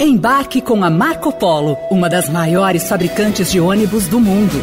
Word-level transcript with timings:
Embarque 0.00 0.60
com 0.60 0.82
a 0.82 0.90
Marco 0.90 1.32
Polo, 1.32 1.76
uma 1.88 2.08
das 2.08 2.28
maiores 2.28 2.88
fabricantes 2.88 3.50
de 3.50 3.60
ônibus 3.60 4.08
do 4.08 4.18
mundo. 4.18 4.56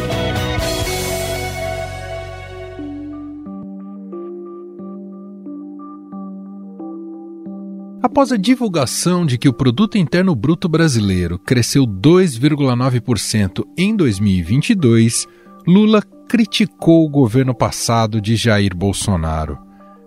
Após 8.02 8.30
a 8.30 8.36
divulgação 8.36 9.24
de 9.24 9.38
que 9.38 9.48
o 9.48 9.54
produto 9.54 9.96
interno 9.96 10.34
bruto 10.34 10.68
brasileiro 10.68 11.38
cresceu 11.38 11.86
2,9% 11.86 13.64
em 13.78 13.96
2022, 13.96 15.26
Lula 15.66 16.02
criticou 16.28 17.06
o 17.06 17.08
governo 17.08 17.54
passado 17.54 18.20
de 18.20 18.36
Jair 18.36 18.76
Bolsonaro. 18.76 19.61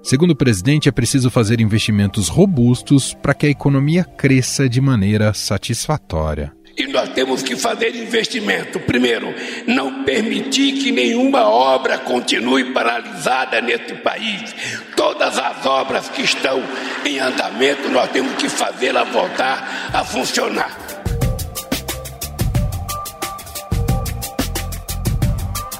Segundo 0.06 0.32
o 0.32 0.36
presidente, 0.36 0.88
é 0.88 0.92
preciso 0.92 1.32
fazer 1.32 1.60
investimentos 1.60 2.28
robustos 2.28 3.16
para 3.16 3.34
que 3.34 3.48
a 3.48 3.50
economia 3.50 4.04
cresça 4.04 4.70
de 4.70 4.80
maneira 4.80 5.34
satisfatória. 5.34 6.54
E 6.78 6.86
nós 6.86 7.10
temos 7.10 7.42
que 7.42 7.56
fazer 7.56 7.96
investimento. 7.96 8.80
Primeiro, 8.82 9.34
não 9.66 10.04
permitir 10.04 10.74
que 10.74 10.92
nenhuma 10.92 11.50
obra 11.50 11.98
continue 11.98 12.72
paralisada 12.72 13.60
neste 13.62 13.96
país. 13.96 14.54
Todas 14.96 15.40
as 15.40 15.66
obras 15.66 16.08
que 16.10 16.22
estão 16.22 16.62
em 17.04 17.18
andamento, 17.18 17.90
nós 17.90 18.12
temos 18.12 18.36
que 18.36 18.48
fazê-las 18.48 19.10
voltar 19.10 19.90
a 19.92 20.04
funcionar. 20.04 20.85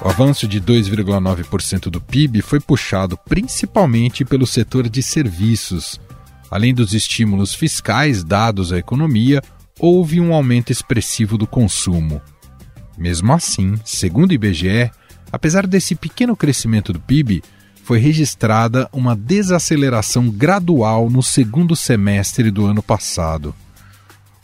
O 0.06 0.08
avanço 0.08 0.46
de 0.46 0.60
2,9% 0.60 1.90
do 1.90 2.00
PIB 2.00 2.40
foi 2.40 2.60
puxado 2.60 3.18
principalmente 3.28 4.24
pelo 4.24 4.46
setor 4.46 4.88
de 4.88 5.02
serviços. 5.02 6.00
Além 6.48 6.72
dos 6.72 6.94
estímulos 6.94 7.52
fiscais 7.52 8.22
dados 8.22 8.72
à 8.72 8.78
economia, 8.78 9.42
houve 9.80 10.20
um 10.20 10.32
aumento 10.32 10.70
expressivo 10.70 11.36
do 11.36 11.44
consumo. 11.44 12.22
Mesmo 12.96 13.32
assim, 13.32 13.74
segundo 13.84 14.30
o 14.30 14.34
IBGE, 14.34 14.92
apesar 15.32 15.66
desse 15.66 15.96
pequeno 15.96 16.36
crescimento 16.36 16.92
do 16.92 17.00
PIB, 17.00 17.42
foi 17.82 17.98
registrada 17.98 18.88
uma 18.92 19.16
desaceleração 19.16 20.30
gradual 20.30 21.10
no 21.10 21.20
segundo 21.20 21.74
semestre 21.74 22.52
do 22.52 22.64
ano 22.64 22.80
passado. 22.80 23.52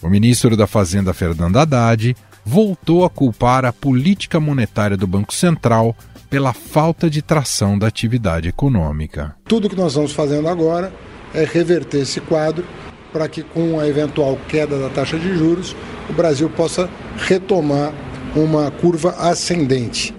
O 0.03 0.11
ministro 0.11 0.57
da 0.57 0.67
Fazenda, 0.67 1.15
Fernando 1.15 1.57
Haddad, 1.57 2.17
voltou 2.45 3.05
a 3.05 3.11
culpar 3.11 3.65
a 3.65 3.73
política 3.73 4.41
monetária 4.41 4.97
do 4.97 5.07
Banco 5.07 5.33
Central 5.33 5.97
pela 6.29 6.53
falta 6.53 7.11
de 7.11 7.21
tração 7.21 7.79
da 7.79 7.87
atividade 7.87 8.49
econômica. 8.49 9.37
Tudo 9.45 9.69
que 9.69 9.77
nós 9.77 9.95
vamos 9.95 10.13
fazendo 10.13 10.49
agora 10.49 10.93
é 11.35 11.45
reverter 11.45 12.03
esse 12.03 12.21
quadro 12.21 12.65
para 13.13 13.29
que, 13.29 13.43
com 13.43 13.79
a 13.79 13.87
eventual 13.87 14.39
queda 14.49 14.79
da 14.79 14.89
taxa 14.89 15.19
de 15.19 15.37
juros, 15.37 15.77
o 16.09 16.13
Brasil 16.13 16.49
possa 16.49 16.89
retomar 17.19 17.93
uma 18.35 18.71
curva 18.71 19.11
ascendente. 19.19 20.15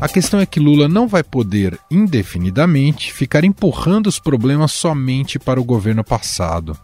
A 0.00 0.08
questão 0.08 0.40
é 0.40 0.46
que 0.46 0.60
Lula 0.60 0.88
não 0.88 1.06
vai 1.06 1.22
poder, 1.22 1.78
indefinidamente, 1.90 3.12
ficar 3.12 3.44
empurrando 3.44 4.06
os 4.06 4.18
problemas 4.18 4.72
somente 4.72 5.38
para 5.38 5.60
o 5.60 5.64
governo 5.64 6.04
passado. 6.04 6.76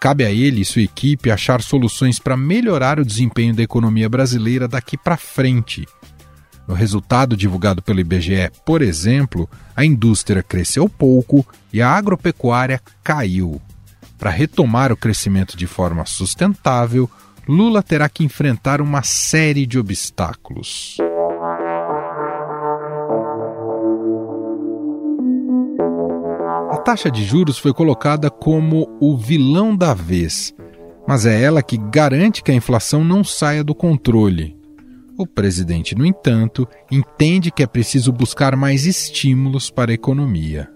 Cabe 0.00 0.24
a 0.24 0.30
ele 0.32 0.62
e 0.62 0.64
sua 0.64 0.82
equipe 0.82 1.30
achar 1.30 1.60
soluções 1.60 2.18
para 2.18 2.36
melhorar 2.36 2.98
o 2.98 3.04
desempenho 3.04 3.54
da 3.54 3.62
economia 3.62 4.08
brasileira 4.08 4.66
daqui 4.66 4.96
para 4.96 5.16
frente 5.16 5.86
no 6.70 6.76
resultado 6.76 7.36
divulgado 7.36 7.82
pelo 7.82 7.98
IBGE, 7.98 8.48
por 8.64 8.80
exemplo, 8.80 9.50
a 9.74 9.84
indústria 9.84 10.40
cresceu 10.40 10.88
pouco 10.88 11.44
e 11.72 11.82
a 11.82 11.90
agropecuária 11.90 12.80
caiu. 13.02 13.60
Para 14.16 14.30
retomar 14.30 14.92
o 14.92 14.96
crescimento 14.96 15.56
de 15.56 15.66
forma 15.66 16.06
sustentável, 16.06 17.10
Lula 17.48 17.82
terá 17.82 18.08
que 18.08 18.22
enfrentar 18.22 18.80
uma 18.80 19.02
série 19.02 19.66
de 19.66 19.80
obstáculos. 19.80 20.98
Taxa 26.90 27.08
de 27.08 27.22
juros 27.24 27.56
foi 27.56 27.72
colocada 27.72 28.28
como 28.28 28.98
o 29.00 29.16
vilão 29.16 29.76
da 29.76 29.94
vez, 29.94 30.52
mas 31.06 31.24
é 31.24 31.40
ela 31.40 31.62
que 31.62 31.78
garante 31.78 32.42
que 32.42 32.50
a 32.50 32.54
inflação 32.54 33.04
não 33.04 33.22
saia 33.22 33.62
do 33.62 33.76
controle 33.76 34.60
o 35.22 35.26
presidente, 35.26 35.94
no 35.94 36.06
entanto, 36.06 36.66
entende 36.90 37.50
que 37.50 37.62
é 37.62 37.66
preciso 37.66 38.10
buscar 38.10 38.56
mais 38.56 38.86
estímulos 38.86 39.70
para 39.70 39.90
a 39.90 39.94
economia. 39.94 40.70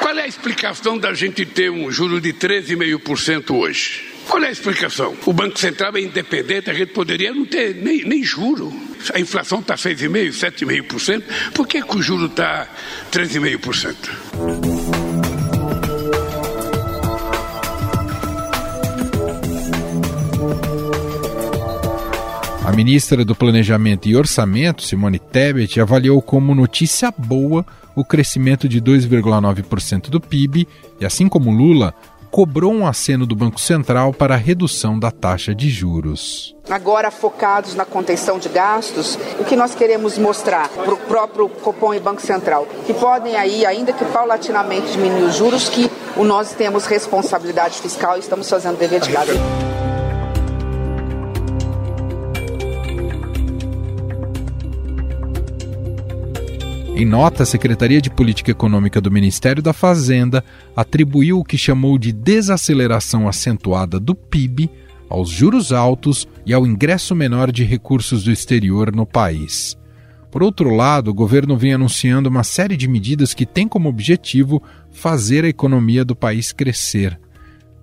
Qual 0.00 0.16
é 0.16 0.22
a 0.22 0.26
explicação 0.26 0.96
da 0.96 1.12
gente 1.12 1.44
ter 1.44 1.70
um 1.70 1.90
juro 1.90 2.20
de 2.20 2.32
13,5% 2.32 3.50
hoje? 3.50 4.08
Qual 4.28 4.42
é 4.42 4.48
a 4.48 4.52
explicação? 4.52 5.16
O 5.26 5.32
Banco 5.32 5.58
Central 5.58 5.96
é 5.96 6.00
independente, 6.00 6.70
a 6.70 6.74
gente 6.74 6.92
poderia 6.92 7.32
não 7.32 7.44
ter 7.44 7.74
nem, 7.74 8.04
nem 8.04 8.22
juro. 8.22 8.72
A 9.12 9.18
inflação 9.18 9.58
está 9.60 9.74
6,5%, 9.74 10.30
7,5%. 10.30 11.22
Por 11.52 11.66
que, 11.66 11.82
que 11.82 11.96
o 11.96 12.02
juro 12.02 12.26
está 12.26 12.68
13,5%? 13.10 14.97
Ministra 22.78 23.24
do 23.24 23.34
Planejamento 23.34 24.08
e 24.08 24.14
Orçamento, 24.14 24.84
Simone 24.84 25.18
Tebet, 25.18 25.80
avaliou 25.80 26.22
como 26.22 26.54
notícia 26.54 27.12
boa 27.18 27.66
o 27.96 28.04
crescimento 28.04 28.68
de 28.68 28.80
2,9% 28.80 30.08
do 30.08 30.20
PIB 30.20 30.68
e, 31.00 31.04
assim 31.04 31.28
como 31.28 31.50
Lula, 31.50 31.92
cobrou 32.30 32.72
um 32.72 32.86
aceno 32.86 33.26
do 33.26 33.34
Banco 33.34 33.60
Central 33.60 34.14
para 34.14 34.34
a 34.34 34.36
redução 34.36 34.96
da 34.96 35.10
taxa 35.10 35.52
de 35.52 35.68
juros. 35.68 36.54
Agora 36.70 37.10
focados 37.10 37.74
na 37.74 37.84
contenção 37.84 38.38
de 38.38 38.48
gastos, 38.48 39.18
o 39.40 39.44
que 39.44 39.56
nós 39.56 39.74
queremos 39.74 40.16
mostrar 40.16 40.68
para 40.68 40.94
o 40.94 40.98
próprio 40.98 41.48
Copom 41.48 41.92
e 41.92 41.98
Banco 41.98 42.22
Central, 42.22 42.64
que 42.86 42.94
podem 42.94 43.34
aí, 43.34 43.66
ainda 43.66 43.92
que 43.92 44.04
paulatinamente 44.04 44.92
diminuir 44.92 45.24
os 45.24 45.34
juros, 45.34 45.68
que 45.68 45.90
nós 46.16 46.52
temos 46.52 46.86
responsabilidade 46.86 47.80
fiscal 47.80 48.16
e 48.16 48.20
estamos 48.20 48.48
fazendo 48.48 48.78
dever 48.78 49.00
de 49.00 49.10
casa. 49.10 49.67
Em 56.98 57.04
nota, 57.04 57.44
a 57.44 57.46
Secretaria 57.46 58.00
de 58.00 58.10
Política 58.10 58.50
Econômica 58.50 59.00
do 59.00 59.08
Ministério 59.08 59.62
da 59.62 59.72
Fazenda 59.72 60.44
atribuiu 60.74 61.38
o 61.38 61.44
que 61.44 61.56
chamou 61.56 61.96
de 61.96 62.12
desaceleração 62.12 63.28
acentuada 63.28 64.00
do 64.00 64.16
PIB 64.16 64.68
aos 65.08 65.30
juros 65.30 65.72
altos 65.72 66.26
e 66.44 66.52
ao 66.52 66.66
ingresso 66.66 67.14
menor 67.14 67.52
de 67.52 67.62
recursos 67.62 68.24
do 68.24 68.32
exterior 68.32 68.92
no 68.92 69.06
país. 69.06 69.78
Por 70.28 70.42
outro 70.42 70.74
lado, 70.74 71.12
o 71.12 71.14
governo 71.14 71.56
vem 71.56 71.72
anunciando 71.72 72.28
uma 72.28 72.42
série 72.42 72.76
de 72.76 72.88
medidas 72.88 73.32
que 73.32 73.46
têm 73.46 73.68
como 73.68 73.88
objetivo 73.88 74.60
fazer 74.90 75.44
a 75.44 75.48
economia 75.48 76.04
do 76.04 76.16
país 76.16 76.50
crescer. 76.50 77.16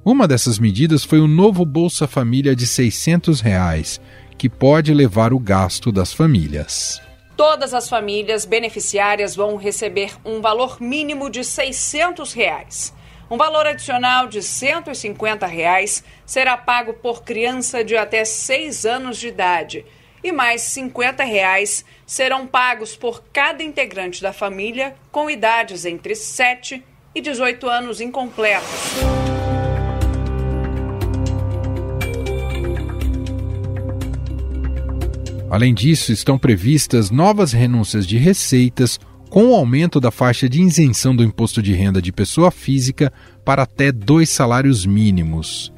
Uma 0.03 0.27
dessas 0.27 0.59
medidas 0.59 1.05
foi 1.05 1.21
o 1.21 1.27
novo 1.27 1.63
Bolsa 1.63 2.05
Família 2.05 2.53
de 2.53 2.67
600 2.67 3.39
reais, 3.39 4.01
que 4.37 4.49
pode 4.49 4.93
levar 4.93 5.31
o 5.31 5.39
gasto 5.39 5.89
das 5.89 6.11
famílias. 6.11 6.99
Todas 7.35 7.73
as 7.73 7.89
famílias 7.89 8.45
beneficiárias 8.45 9.35
vão 9.35 9.57
receber 9.57 10.15
um 10.23 10.39
valor 10.39 10.81
mínimo 10.81 11.29
de 11.29 11.43
600 11.43 12.31
reais. 12.31 12.93
Um 13.29 13.35
valor 13.37 13.67
adicional 13.67 14.27
de 14.27 14.41
150 14.41 15.45
reais 15.45 16.03
será 16.25 16.55
pago 16.55 16.93
por 16.93 17.23
criança 17.23 17.83
de 17.83 17.97
até 17.97 18.23
6 18.23 18.85
anos 18.85 19.17
de 19.17 19.27
idade 19.27 19.85
e 20.23 20.31
mais 20.31 20.61
50 20.61 21.23
reais 21.23 21.83
serão 22.05 22.47
pagos 22.47 22.95
por 22.95 23.21
cada 23.33 23.61
integrante 23.61 24.21
da 24.21 24.31
família 24.31 24.95
com 25.11 25.29
idades 25.29 25.85
entre 25.85 26.15
7 26.15 26.83
e 27.13 27.21
18 27.21 27.67
anos 27.67 27.99
incompletos. 27.99 29.44
Além 35.55 35.73
disso, 35.73 36.11
estão 36.11 36.37
previstas 36.37 37.09
novas 37.09 37.53
renúncias 37.53 38.05
de 38.05 38.17
receitas 38.17 38.99
com 39.29 39.51
o 39.51 39.55
aumento 39.55 40.01
da 40.01 40.11
faixa 40.11 40.49
de 40.49 40.61
isenção 40.61 41.15
do 41.15 41.23
imposto 41.23 41.61
de 41.61 41.71
renda 41.71 42.01
de 42.01 42.11
pessoa 42.11 42.51
física 42.51 43.09
para 43.45 43.63
até 43.63 43.89
dois 43.89 44.29
salários 44.29 44.85
mínimos. 44.85 45.71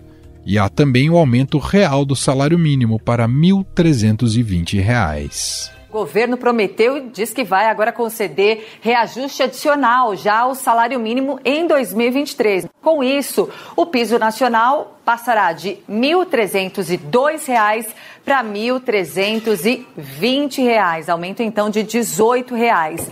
E 0.43 0.57
há 0.57 0.67
também 0.67 1.11
o 1.11 1.17
aumento 1.17 1.59
real 1.59 2.03
do 2.05 2.15
salário 2.15 2.57
mínimo 2.57 2.99
para 2.99 3.27
R$ 3.27 3.31
1.320. 3.31 5.77
O 5.89 5.99
governo 5.99 6.37
prometeu 6.37 6.97
e 6.97 7.09
diz 7.09 7.31
que 7.31 7.43
vai 7.43 7.67
agora 7.67 7.93
conceder 7.93 8.67
reajuste 8.81 9.43
adicional 9.43 10.15
já 10.15 10.39
ao 10.39 10.55
salário 10.55 10.99
mínimo 10.99 11.39
em 11.45 11.67
2023. 11.67 12.65
Com 12.81 13.03
isso, 13.03 13.47
o 13.75 13.85
piso 13.85 14.17
nacional 14.19 14.99
passará 15.05 15.53
de 15.53 15.69
R$ 15.69 15.83
1.302 15.89 17.93
para 18.27 18.41
R$ 18.41 18.49
1.320, 18.49 21.07
aumento 21.07 21.41
então 21.41 21.69
de 21.69 21.81
18 21.81 22.53
reais. 22.53 23.07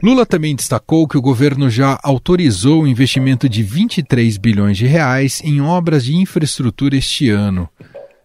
Lula 0.00 0.24
também 0.24 0.54
destacou 0.54 1.08
que 1.08 1.18
o 1.18 1.20
governo 1.20 1.68
já 1.68 1.98
autorizou 2.00 2.84
o 2.84 2.86
investimento 2.86 3.48
de 3.48 3.64
23 3.64 4.38
bilhões 4.38 4.76
de 4.76 4.86
reais 4.86 5.42
em 5.44 5.60
obras 5.60 6.04
de 6.04 6.14
infraestrutura 6.14 6.96
este 6.96 7.28
ano. 7.28 7.68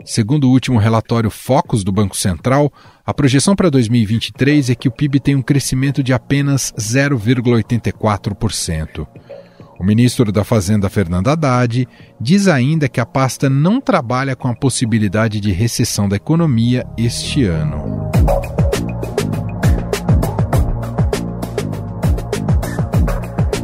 Segundo 0.05 0.47
o 0.47 0.51
último 0.51 0.77
relatório 0.77 1.31
Focus 1.31 1.83
do 1.83 1.91
Banco 1.91 2.15
Central, 2.15 2.71
a 3.03 3.15
projeção 3.15 3.55
para 3.55 3.71
2023 3.71 4.69
é 4.69 4.75
que 4.75 4.87
o 4.87 4.91
PIB 4.91 5.19
tem 5.19 5.35
um 5.35 5.41
crescimento 5.41 6.03
de 6.03 6.13
apenas 6.13 6.71
0,84%. 6.77 9.07
O 9.77 9.83
ministro 9.83 10.31
da 10.31 10.43
Fazenda, 10.43 10.89
Fernando 10.89 11.27
Haddad, 11.27 11.87
diz 12.19 12.47
ainda 12.47 12.87
que 12.87 13.01
a 13.01 13.05
pasta 13.05 13.49
não 13.49 13.81
trabalha 13.81 14.35
com 14.35 14.47
a 14.47 14.55
possibilidade 14.55 15.41
de 15.41 15.51
recessão 15.51 16.07
da 16.07 16.15
economia 16.15 16.85
este 16.97 17.43
ano. 17.43 18.09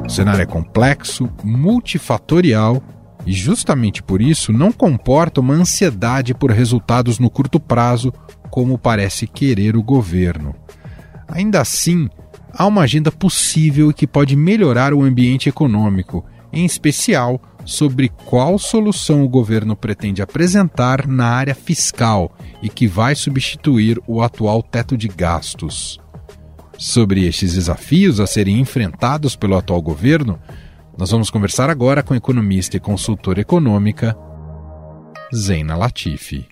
O 0.06 0.10
cenário 0.10 0.42
é 0.42 0.46
complexo, 0.46 1.30
multifatorial 1.42 2.84
e, 3.26 3.32
justamente 3.32 4.04
por 4.04 4.22
isso, 4.22 4.52
não 4.52 4.70
comporta 4.70 5.40
uma 5.40 5.54
ansiedade 5.54 6.34
por 6.34 6.52
resultados 6.52 7.20
no 7.20 7.30
curto 7.30 7.58
prazo, 7.58 8.14
como 8.50 8.78
parece 8.78 9.26
querer 9.26 9.78
o 9.78 9.84
governo. 9.84 10.54
Ainda 11.30 11.62
assim, 11.62 12.10
há 12.54 12.66
uma 12.66 12.82
agenda 12.82 13.12
possível 13.12 13.92
que 13.94 14.08
pode 14.08 14.36
melhorar 14.36 14.94
o 14.94 15.04
ambiente 15.04 15.50
econômico, 15.50 16.26
em 16.52 16.66
especial 16.66 17.42
sobre 17.66 18.10
qual 18.10 18.58
solução 18.58 19.24
o 19.24 19.30
governo 19.30 19.76
pretende 19.76 20.22
apresentar 20.22 21.08
na 21.08 21.28
área 21.28 21.56
fiscal 21.56 22.36
e 22.62 22.70
que 22.70 22.88
vai 22.88 23.16
substituir 23.16 24.00
o 24.08 24.22
atual 24.22 24.62
teto 24.62 24.98
de 24.98 25.08
gastos. 25.08 26.00
Sobre 26.78 27.28
estes 27.28 27.54
desafios 27.54 28.20
a 28.20 28.26
serem 28.26 28.60
enfrentados 28.60 29.36
pelo 29.36 29.56
atual 29.56 29.82
governo, 29.82 30.40
nós 30.98 31.12
vamos 31.12 31.30
conversar 31.30 31.70
agora 31.70 32.04
com 32.04 32.16
economista 32.16 32.78
e 32.78 32.80
consultora 32.80 33.40
econômica 33.40 34.18
Zeina 35.34 35.76
Latifi. 35.76 36.48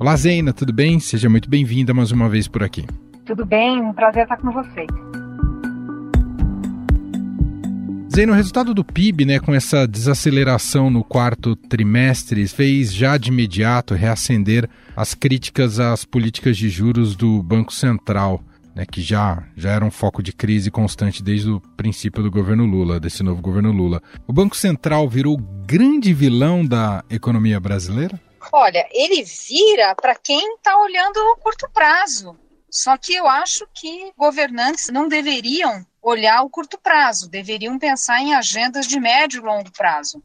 Olá, 0.00 0.14
Zeina, 0.14 0.52
tudo 0.52 0.72
bem? 0.72 1.00
Seja 1.00 1.28
muito 1.28 1.50
bem-vinda 1.50 1.92
mais 1.92 2.12
uma 2.12 2.28
vez 2.28 2.46
por 2.46 2.62
aqui. 2.62 2.86
Tudo 3.26 3.44
bem, 3.44 3.82
um 3.82 3.92
prazer 3.92 4.22
estar 4.22 4.36
com 4.36 4.52
vocês. 4.52 4.86
Zeina, 8.14 8.32
o 8.32 8.36
resultado 8.36 8.72
do 8.72 8.84
PIB, 8.84 9.24
né, 9.24 9.40
com 9.40 9.52
essa 9.52 9.88
desaceleração 9.88 10.88
no 10.88 11.02
quarto 11.02 11.56
trimestre, 11.56 12.46
fez 12.46 12.94
já 12.94 13.16
de 13.16 13.30
imediato 13.30 13.92
reacender 13.94 14.70
as 14.96 15.14
críticas 15.14 15.80
às 15.80 16.04
políticas 16.04 16.56
de 16.56 16.68
juros 16.68 17.16
do 17.16 17.42
Banco 17.42 17.72
Central, 17.72 18.40
né, 18.76 18.86
que 18.86 19.02
já, 19.02 19.42
já 19.56 19.70
era 19.70 19.84
um 19.84 19.90
foco 19.90 20.22
de 20.22 20.32
crise 20.32 20.70
constante 20.70 21.24
desde 21.24 21.50
o 21.50 21.60
princípio 21.76 22.22
do 22.22 22.30
governo 22.30 22.64
Lula, 22.64 23.00
desse 23.00 23.24
novo 23.24 23.42
governo 23.42 23.72
Lula. 23.72 24.00
O 24.28 24.32
Banco 24.32 24.56
Central 24.56 25.08
virou 25.08 25.36
grande 25.66 26.14
vilão 26.14 26.64
da 26.64 27.02
economia 27.10 27.58
brasileira? 27.58 28.27
Olha, 28.60 28.88
ele 28.90 29.22
vira 29.22 29.94
para 29.94 30.16
quem 30.16 30.56
está 30.56 30.76
olhando 30.78 31.22
no 31.22 31.36
curto 31.36 31.70
prazo. 31.70 32.36
Só 32.68 32.96
que 32.96 33.14
eu 33.14 33.28
acho 33.28 33.64
que 33.72 34.12
governantes 34.16 34.88
não 34.88 35.06
deveriam 35.06 35.86
olhar 36.02 36.42
o 36.42 36.50
curto 36.50 36.76
prazo, 36.76 37.30
deveriam 37.30 37.78
pensar 37.78 38.20
em 38.20 38.34
agendas 38.34 38.88
de 38.88 38.98
médio 38.98 39.40
e 39.40 39.44
longo 39.44 39.70
prazo. 39.70 40.20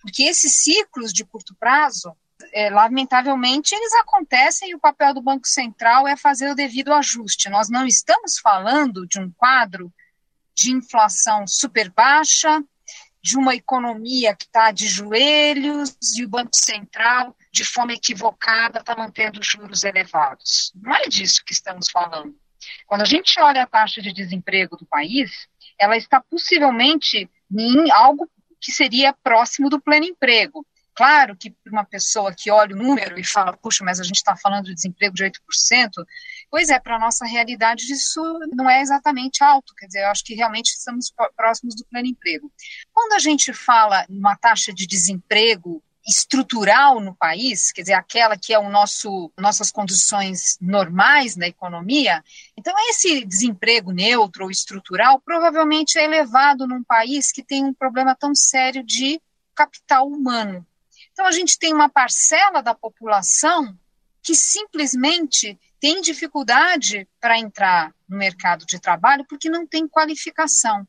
Porque 0.00 0.22
esses 0.22 0.62
ciclos 0.62 1.12
de 1.12 1.24
curto 1.24 1.56
prazo, 1.56 2.16
é, 2.54 2.70
lamentavelmente, 2.70 3.74
eles 3.74 3.92
acontecem 3.94 4.70
e 4.70 4.74
o 4.76 4.80
papel 4.80 5.12
do 5.12 5.20
Banco 5.20 5.48
Central 5.48 6.06
é 6.06 6.16
fazer 6.16 6.52
o 6.52 6.54
devido 6.54 6.94
ajuste. 6.94 7.50
Nós 7.50 7.68
não 7.68 7.84
estamos 7.84 8.38
falando 8.38 9.08
de 9.08 9.18
um 9.18 9.28
quadro 9.32 9.92
de 10.54 10.70
inflação 10.70 11.48
super 11.48 11.90
baixa, 11.90 12.62
de 13.20 13.36
uma 13.36 13.56
economia 13.56 14.36
que 14.36 14.44
está 14.44 14.70
de 14.70 14.86
joelhos 14.86 15.96
e 16.16 16.24
o 16.24 16.28
Banco 16.28 16.54
Central, 16.54 17.36
de 17.52 17.64
forma 17.64 17.92
equivocada, 17.92 18.80
está 18.80 18.96
mantendo 18.96 19.42
juros 19.42 19.84
elevados. 19.84 20.72
Não 20.74 20.94
é 20.94 21.02
disso 21.02 21.44
que 21.44 21.52
estamos 21.52 21.90
falando. 21.90 22.34
Quando 22.86 23.02
a 23.02 23.06
gente 23.06 23.38
olha 23.40 23.62
a 23.62 23.66
taxa 23.66 24.00
de 24.00 24.12
desemprego 24.12 24.76
do 24.76 24.86
país, 24.86 25.46
ela 25.78 25.96
está 25.96 26.20
possivelmente 26.20 27.28
em 27.50 27.90
algo 27.90 28.28
que 28.60 28.72
seria 28.72 29.12
próximo 29.12 29.68
do 29.68 29.80
pleno 29.80 30.06
emprego. 30.06 30.64
Claro 30.94 31.36
que 31.36 31.50
para 31.50 31.72
uma 31.72 31.84
pessoa 31.84 32.34
que 32.34 32.50
olha 32.50 32.74
o 32.74 32.78
número 32.78 33.18
e 33.18 33.24
fala, 33.24 33.56
puxa, 33.56 33.82
mas 33.82 33.98
a 33.98 34.04
gente 34.04 34.16
está 34.16 34.36
falando 34.36 34.66
de 34.66 34.74
desemprego 34.74 35.14
de 35.14 35.24
8%, 35.24 35.40
pois 36.50 36.68
é, 36.68 36.78
para 36.78 36.96
a 36.96 36.98
nossa 36.98 37.24
realidade 37.24 37.90
isso 37.90 38.20
não 38.52 38.68
é 38.68 38.80
exatamente 38.82 39.42
alto, 39.42 39.74
quer 39.74 39.86
dizer, 39.86 40.02
eu 40.02 40.08
acho 40.08 40.22
que 40.22 40.34
realmente 40.34 40.66
estamos 40.66 41.12
próximos 41.34 41.74
do 41.74 41.84
pleno 41.86 42.08
emprego. 42.08 42.52
Quando 42.92 43.14
a 43.14 43.18
gente 43.18 43.54
fala 43.54 44.04
em 44.08 44.18
uma 44.18 44.36
taxa 44.36 44.72
de 44.72 44.86
desemprego 44.86 45.82
estrutural 46.06 47.00
no 47.00 47.14
país, 47.14 47.70
quer 47.70 47.82
dizer, 47.82 47.92
aquela 47.92 48.36
que 48.36 48.52
é 48.52 48.58
o 48.58 48.68
nosso 48.68 49.32
nossas 49.38 49.70
condições 49.70 50.58
normais 50.60 51.36
na 51.36 51.46
economia, 51.46 52.22
então 52.56 52.74
esse 52.88 53.24
desemprego 53.24 53.92
neutro 53.92 54.44
ou 54.44 54.50
estrutural 54.50 55.20
provavelmente 55.20 55.98
é 55.98 56.04
elevado 56.04 56.66
num 56.66 56.82
país 56.82 57.30
que 57.30 57.42
tem 57.42 57.64
um 57.64 57.74
problema 57.74 58.16
tão 58.16 58.34
sério 58.34 58.82
de 58.84 59.20
capital 59.54 60.08
humano. 60.08 60.66
Então, 61.12 61.26
a 61.26 61.32
gente 61.32 61.58
tem 61.58 61.72
uma 61.72 61.88
parcela 61.88 62.62
da 62.62 62.74
população 62.74 63.78
que 64.22 64.34
simplesmente 64.34 65.58
tem 65.80 66.00
dificuldade 66.00 67.08
para 67.20 67.38
entrar 67.38 67.92
no 68.08 68.16
mercado 68.16 68.64
de 68.64 68.80
trabalho 68.80 69.26
porque 69.28 69.50
não 69.50 69.66
tem 69.66 69.86
qualificação. 69.88 70.86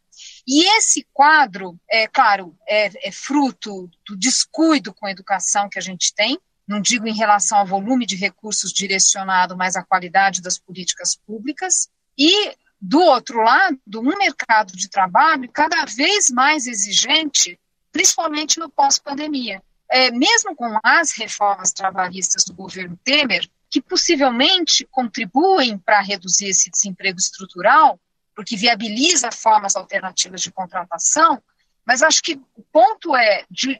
E 0.47 0.65
esse 0.77 1.07
quadro, 1.13 1.79
é 1.89 2.07
claro, 2.07 2.55
é, 2.67 3.07
é 3.07 3.11
fruto 3.11 3.89
do 4.05 4.15
descuido 4.15 4.93
com 4.93 5.05
a 5.05 5.11
educação 5.11 5.69
que 5.69 5.79
a 5.79 5.81
gente 5.81 6.13
tem, 6.13 6.37
não 6.67 6.81
digo 6.81 7.07
em 7.07 7.15
relação 7.15 7.57
ao 7.57 7.65
volume 7.65 8.05
de 8.05 8.15
recursos 8.15 8.71
direcionado, 8.71 9.55
mas 9.55 9.75
à 9.75 9.83
qualidade 9.83 10.41
das 10.41 10.57
políticas 10.57 11.15
públicas, 11.15 11.89
e 12.17 12.55
do 12.79 12.99
outro 12.99 13.41
lado, 13.41 13.79
um 13.95 14.17
mercado 14.17 14.73
de 14.73 14.89
trabalho 14.89 15.49
cada 15.49 15.85
vez 15.85 16.29
mais 16.29 16.67
exigente, 16.67 17.57
principalmente 17.91 18.59
no 18.59 18.69
pós-pandemia. 18.69 19.63
É, 19.89 20.11
mesmo 20.11 20.55
com 20.55 20.79
as 20.83 21.11
reformas 21.13 21.71
trabalhistas 21.71 22.43
do 22.43 22.53
governo 22.53 22.99
Temer, 23.03 23.47
que 23.69 23.81
possivelmente 23.81 24.85
contribuem 24.91 25.77
para 25.77 26.01
reduzir 26.01 26.47
esse 26.47 26.69
desemprego 26.69 27.19
estrutural, 27.19 27.99
porque 28.35 28.55
viabiliza 28.55 29.31
formas 29.31 29.75
alternativas 29.75 30.41
de 30.41 30.51
contratação, 30.51 31.41
mas 31.85 32.01
acho 32.01 32.21
que 32.21 32.39
o 32.55 32.63
ponto 32.71 33.15
é 33.15 33.45
de, 33.49 33.79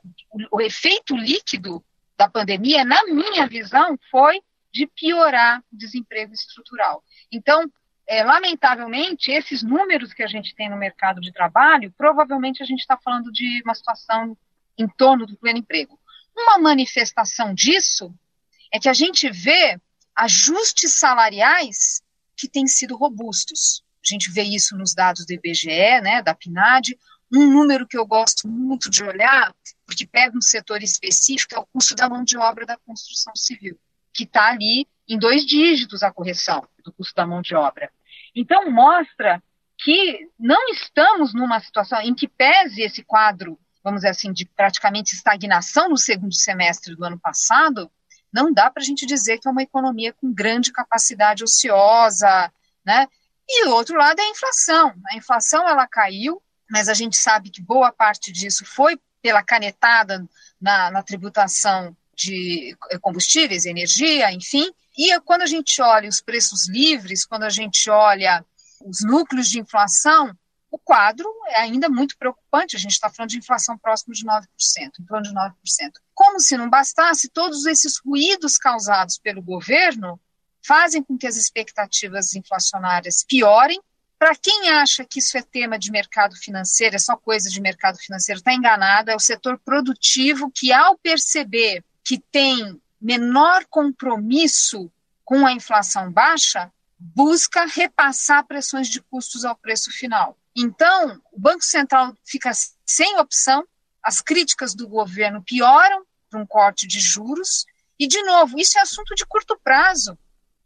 o, 0.52 0.62
efeito 0.62 1.16
líquido 1.16 1.84
da 2.18 2.30
pandemia, 2.30 2.84
na 2.84 3.04
minha 3.06 3.48
visão, 3.48 3.98
foi 4.12 4.42
de 4.72 4.88
piorar 4.88 5.64
o 5.72 5.78
desemprego 5.78 6.34
estrutural. 6.34 7.04
Então, 7.32 7.72
é, 8.08 8.24
lamentavelmente, 8.24 9.32
esses 9.32 9.64
números 9.64 10.14
que 10.14 10.24
a 10.24 10.28
gente 10.28 10.54
tem 10.56 10.70
no 10.70 10.78
mercado 10.78 11.22
de 11.22 11.32
trabalho, 11.32 11.94
provavelmente 11.98 12.62
a 12.62 12.66
gente 12.66 12.82
está 12.82 12.98
falando 12.98 13.32
de 13.32 13.62
uma 13.64 13.74
situação 13.74 14.38
em 14.78 14.88
torno 14.88 15.26
do 15.26 15.38
pleno 15.38 15.60
emprego. 15.60 15.98
Uma 16.36 16.58
manifestação 16.58 17.54
disso 17.54 18.14
é 18.72 18.80
que 18.80 18.90
a 18.90 18.94
gente 18.94 19.30
vê 19.30 19.80
ajustes 20.16 20.94
salariais 20.94 22.04
que 22.36 22.48
têm 22.48 22.68
sido 22.68 22.96
robustos. 22.96 23.84
A 24.04 24.14
gente 24.14 24.32
vê 24.32 24.44
isso 24.44 24.78
nos 24.78 24.94
dados 24.94 25.26
do 25.26 25.34
IBGE, 25.34 26.02
né, 26.02 26.22
da 26.22 26.34
PNAD. 26.34 26.98
Um 27.32 27.50
número 27.52 27.88
que 27.88 27.98
eu 27.98 28.06
gosto 28.06 28.48
muito 28.48 28.90
de 28.90 29.04
olhar, 29.04 29.54
porque 29.86 30.06
pega 30.06 30.38
um 30.38 30.42
setor 30.42 30.84
específico, 30.84 31.56
é 31.56 31.60
o 31.60 31.66
custo 31.66 31.96
da 31.96 32.08
mão 32.08 32.24
de 32.24 32.38
obra 32.38 32.66
da 32.66 32.78
construção 32.78 33.34
civil, 33.36 33.78
que 34.14 34.24
está 34.24 34.50
ali 34.50 34.88
em 35.08 35.18
dois 35.18 35.46
dígitos 35.46 36.04
a 36.04 36.12
correção 36.12 36.68
do 36.84 36.94
custo 36.94 37.16
da 37.16 37.26
mão 37.26 37.42
de 37.42 37.56
obra. 37.56 37.92
Então, 38.36 38.70
mostra 38.70 39.42
que 39.78 40.30
não 40.40 40.70
estamos 40.70 41.34
numa 41.34 41.60
situação 41.60 42.00
em 42.02 42.14
que 42.14 42.28
pese 42.28 42.82
esse 42.82 43.04
quadro 43.04 43.60
vamos 43.84 44.00
dizer 44.00 44.10
assim, 44.10 44.32
de 44.32 44.46
praticamente 44.46 45.14
estagnação 45.14 45.90
no 45.90 45.98
segundo 45.98 46.34
semestre 46.34 46.96
do 46.96 47.04
ano 47.04 47.20
passado, 47.20 47.92
não 48.32 48.52
dá 48.52 48.72
para 48.72 48.82
a 48.82 48.86
gente 48.86 49.06
dizer 49.06 49.38
que 49.40 49.48
é 49.48 49.52
uma 49.52 49.62
economia 49.62 50.14
com 50.14 50.34
grande 50.34 50.72
capacidade 50.72 51.44
ociosa, 51.44 52.52
né? 52.86 53.08
E 53.48 53.66
do 53.66 53.72
outro 53.72 53.98
lado 53.98 54.20
é 54.20 54.24
a 54.24 54.30
inflação. 54.30 54.94
A 55.12 55.18
inflação 55.18 55.68
ela 55.68 55.88
caiu, 55.88 56.42
mas 56.70 56.88
a 56.88 56.94
gente 56.94 57.18
sabe 57.18 57.50
que 57.50 57.62
boa 57.62 57.92
parte 57.92 58.32
disso 58.32 58.66
foi 58.66 59.00
pela 59.22 59.44
canetada 59.44 60.26
na, 60.62 60.92
na 60.92 61.04
tributação 61.04 61.96
de 62.16 62.76
combustíveis, 63.02 63.66
energia, 63.66 64.32
enfim. 64.32 64.72
E 64.98 65.20
quando 65.22 65.42
a 65.42 65.48
gente 65.48 65.82
olha 65.82 66.08
os 66.08 66.22
preços 66.22 66.68
livres, 66.70 67.26
quando 67.26 67.44
a 67.44 67.50
gente 67.50 67.90
olha 67.90 68.46
os 68.86 69.02
núcleos 69.02 69.50
de 69.50 69.60
inflação, 69.60 70.36
o 70.70 70.78
quadro 70.78 71.28
é 71.48 71.62
ainda 71.62 71.88
muito 71.88 72.18
preocupante. 72.18 72.76
A 72.76 72.80
gente 72.80 72.92
está 72.92 73.10
falando 73.10 73.30
de 73.30 73.38
inflação 73.38 73.78
próxima 73.78 74.14
de 74.14 74.26
9%, 74.26 74.46
em 75.00 75.06
torno 75.06 75.24
de 75.24 75.34
9%. 75.34 75.54
Como 76.14 76.40
se 76.40 76.58
não 76.58 76.70
bastasse, 76.70 77.30
todos 77.30 77.66
esses 77.66 78.00
ruídos 78.04 78.58
causados 78.58 79.18
pelo 79.18 79.42
governo 79.42 80.20
fazem 80.66 81.04
com 81.04 81.18
que 81.18 81.28
as 81.28 81.36
expectativas 81.36 82.34
inflacionárias 82.36 83.24
piorem. 83.24 83.80
Para 84.18 84.36
quem 84.36 84.70
acha 84.70 85.04
que 85.04 85.20
isso 85.20 85.38
é 85.38 85.42
tema 85.42 85.78
de 85.78 85.92
mercado 85.92 86.36
financeiro, 86.38 86.96
é 86.96 87.00
só 87.00 87.18
coisa 87.18 87.50
de 87.50 87.60
mercado 87.60 87.98
financeiro, 87.98 88.40
está 88.40 88.54
enganado. 88.54 89.12
É 89.12 89.16
o 89.16 89.20
setor 89.20 89.60
produtivo 89.60 90.50
que, 90.50 90.72
ao 90.72 90.98
perceber 90.98 91.84
que 92.04 92.18
tem 92.18 92.82
menor 93.02 93.66
compromisso 93.66 94.90
com 95.26 95.46
a 95.46 95.52
inflação 95.52 96.12
baixa, 96.12 96.72
busca 96.98 97.66
repassar 97.66 98.46
pressões 98.46 98.88
de 98.88 99.02
custos 99.02 99.44
ao 99.44 99.58
preço 99.58 99.92
final. 99.92 100.38
Então, 100.56 101.22
o 101.32 101.40
Banco 101.40 101.64
Central 101.64 102.16
fica 102.24 102.52
sem 102.86 103.18
opção, 103.20 103.66
as 104.02 104.22
críticas 104.22 104.74
do 104.74 104.88
governo 104.88 105.44
pioram 105.44 106.06
para 106.30 106.40
um 106.40 106.46
corte 106.46 106.88
de 106.88 107.00
juros, 107.00 107.66
e, 108.00 108.08
de 108.08 108.22
novo, 108.24 108.60
isso 108.60 108.78
é 108.78 108.82
assunto 108.82 109.16
de 109.16 109.26
curto 109.26 109.60
prazo. 109.64 110.18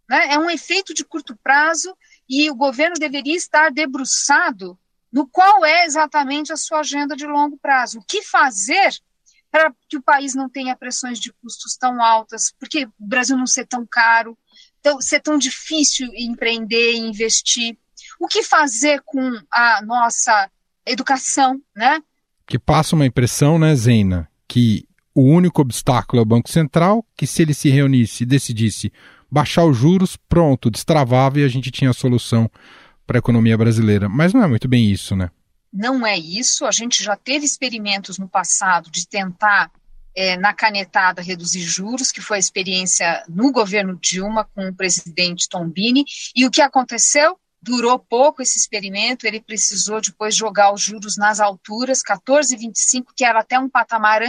Né? 0.10 0.34
É 0.34 0.40
um 0.40 0.50
efeito 0.50 0.94
de 0.94 1.04
curto 1.04 1.36
prazo 1.44 1.96
e 2.30 2.50
o 2.50 2.56
governo 2.56 2.96
deveria 2.98 3.36
estar 3.36 3.72
debruçado 3.72 4.78
no 5.12 5.28
qual 5.28 5.66
é 5.66 5.86
exatamente 5.86 6.52
a 6.52 6.58
sua 6.58 6.80
agenda 6.80 7.16
de 7.16 7.26
longo 7.26 7.58
prazo. 7.58 8.00
O 8.00 8.04
que 8.04 8.22
fazer 8.22 8.94
para 9.50 9.74
que 9.90 9.98
o 9.98 10.02
país 10.02 10.36
não 10.36 10.50
tenha 10.50 10.76
pressões 10.76 11.20
de 11.20 11.32
custos 11.34 11.78
tão 11.78 12.02
altas, 12.02 12.54
porque 12.60 12.86
o 12.86 12.92
Brasil 13.00 13.38
não 13.38 13.48
ser 13.48 13.66
tão 13.66 13.86
caro, 13.90 14.38
tão, 14.82 15.02
ser 15.02 15.22
tão 15.22 15.38
difícil 15.38 16.10
empreender 16.14 16.94
e 16.94 17.00
investir. 17.00 17.78
O 18.20 18.28
que 18.28 18.44
fazer 18.44 19.02
com 19.06 19.20
a 19.52 19.82
nossa 19.84 20.50
educação, 20.86 21.62
né? 21.76 22.02
Que 22.46 22.60
passa 22.60 22.96
uma 22.96 23.06
impressão, 23.06 23.58
né, 23.58 23.74
Zena, 23.76 24.30
que 24.48 24.88
o 25.14 25.22
único 25.22 25.62
obstáculo 25.62 26.20
é 26.20 26.24
o 26.24 26.28
Banco 26.28 26.50
Central, 26.50 27.06
que 27.16 27.26
se 27.26 27.42
ele 27.42 27.54
se 27.54 27.70
reunisse 27.70 28.24
e 28.24 28.28
decidisse 28.28 28.94
baixar 29.29 29.65
os 29.65 29.77
juros, 29.77 30.17
pronto, 30.29 30.69
destravava 30.69 31.39
e 31.39 31.43
a 31.43 31.48
gente 31.48 31.72
tinha 31.72 31.91
a 31.91 31.93
solução 31.93 32.50
para 33.05 33.17
a 33.17 33.19
economia 33.19 33.57
brasileira. 33.57 34.10
Mas 34.10 34.34
não 34.34 34.43
é 34.43 34.48
muito 34.48 34.67
bem 34.67 34.91
isso, 34.91 35.15
né? 35.15 35.29
Não 35.72 36.05
é 36.05 36.17
isso. 36.17 36.65
A 36.65 36.72
gente 36.72 37.03
já 37.03 37.15
teve 37.15 37.46
experimentos 37.46 38.17
no 38.17 38.27
passado 38.27 38.89
de 38.89 39.07
tentar, 39.07 39.72
é, 40.15 40.38
na 40.38 40.53
canetada, 40.53 41.22
reduzir 41.22 41.62
juros, 41.62 42.12
que 42.12 42.22
foi 42.22 42.38
a 42.38 42.39
experiência 42.39 43.24
no 43.29 43.51
governo 43.51 43.98
Dilma 44.01 44.48
com 44.55 44.67
o 44.67 44.75
presidente 44.75 45.48
Tombini. 45.48 46.03
E 46.36 46.46
o 46.46 46.51
que 46.51 46.62
aconteceu? 46.62 47.38
Durou 47.62 47.98
pouco 47.98 48.41
esse 48.41 48.57
experimento, 48.57 49.25
ele 49.25 49.41
precisou 49.41 50.00
depois 50.00 50.36
jogar 50.36 50.72
os 50.72 50.81
juros 50.81 51.17
nas 51.17 51.39
alturas, 51.39 52.01
14,25, 52.03 53.07
que 53.15 53.25
era 53.25 53.39
até 53.39 53.60
um 53.60 53.67
patamar 53.67 54.22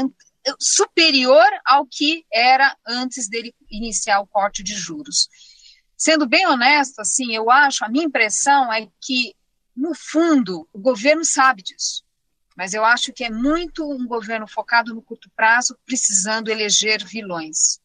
superior 0.58 1.46
ao 1.64 1.86
que 1.86 2.24
era 2.32 2.76
antes 2.86 3.28
dele 3.28 3.54
iniciar 3.70 4.20
o 4.20 4.26
corte 4.26 4.62
de 4.62 4.74
juros. 4.74 5.28
Sendo 5.96 6.28
bem 6.28 6.46
honesto, 6.46 7.00
assim, 7.00 7.34
eu 7.34 7.50
acho, 7.50 7.84
a 7.84 7.88
minha 7.88 8.04
impressão 8.04 8.72
é 8.72 8.86
que, 9.00 9.34
no 9.76 9.92
fundo, 9.94 10.68
o 10.72 10.78
governo 10.78 11.24
sabe 11.24 11.62
disso. 11.62 12.04
Mas 12.56 12.74
eu 12.74 12.84
acho 12.84 13.12
que 13.12 13.24
é 13.24 13.30
muito 13.30 13.88
um 13.88 14.06
governo 14.06 14.46
focado 14.46 14.94
no 14.94 15.02
curto 15.02 15.30
prazo, 15.36 15.76
precisando 15.84 16.48
eleger 16.48 17.04
vilões. 17.04 17.78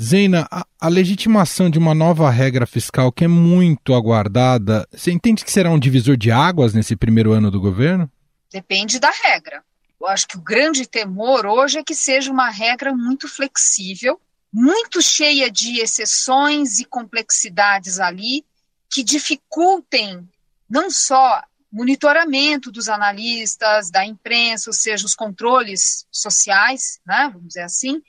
Zeina, 0.00 0.46
a, 0.50 0.66
a, 0.80 0.88
legitimação 0.88 1.70
de 1.70 1.78
uma 1.78 1.94
nova 1.94 2.28
regra 2.28 2.66
fiscal 2.66 3.12
que 3.12 3.24
é 3.24 3.28
muito 3.28 3.94
aguardada, 3.94 4.86
você 4.92 5.12
entende 5.12 5.44
que 5.44 5.52
será 5.52 5.70
um 5.70 5.78
divisor 5.78 6.16
de 6.16 6.30
águas 6.32 6.74
nesse 6.74 6.96
primeiro 6.96 7.32
ano 7.32 7.50
do 7.50 7.60
governo? 7.60 8.10
Depende 8.50 8.98
da 8.98 9.10
regra. 9.10 9.62
Eu 10.04 10.10
acho 10.10 10.28
que 10.28 10.36
o 10.36 10.42
grande 10.42 10.86
temor 10.86 11.46
hoje 11.46 11.78
é 11.78 11.82
que 11.82 11.94
seja 11.94 12.30
uma 12.30 12.50
regra 12.50 12.94
muito 12.94 13.26
flexível, 13.26 14.20
muito 14.52 15.00
cheia 15.00 15.50
de 15.50 15.80
exceções 15.80 16.78
e 16.78 16.84
complexidades 16.84 17.98
ali, 17.98 18.44
que 18.90 19.02
dificultem 19.02 20.28
não 20.68 20.90
só 20.90 21.42
monitoramento 21.72 22.70
dos 22.70 22.86
analistas, 22.86 23.90
da 23.90 24.04
imprensa, 24.04 24.68
ou 24.68 24.74
seja, 24.74 25.06
os 25.06 25.14
controles 25.14 26.06
sociais, 26.12 27.00
né, 27.06 27.30
vamos 27.32 27.48
dizer 27.48 27.62
assim, 27.62 28.02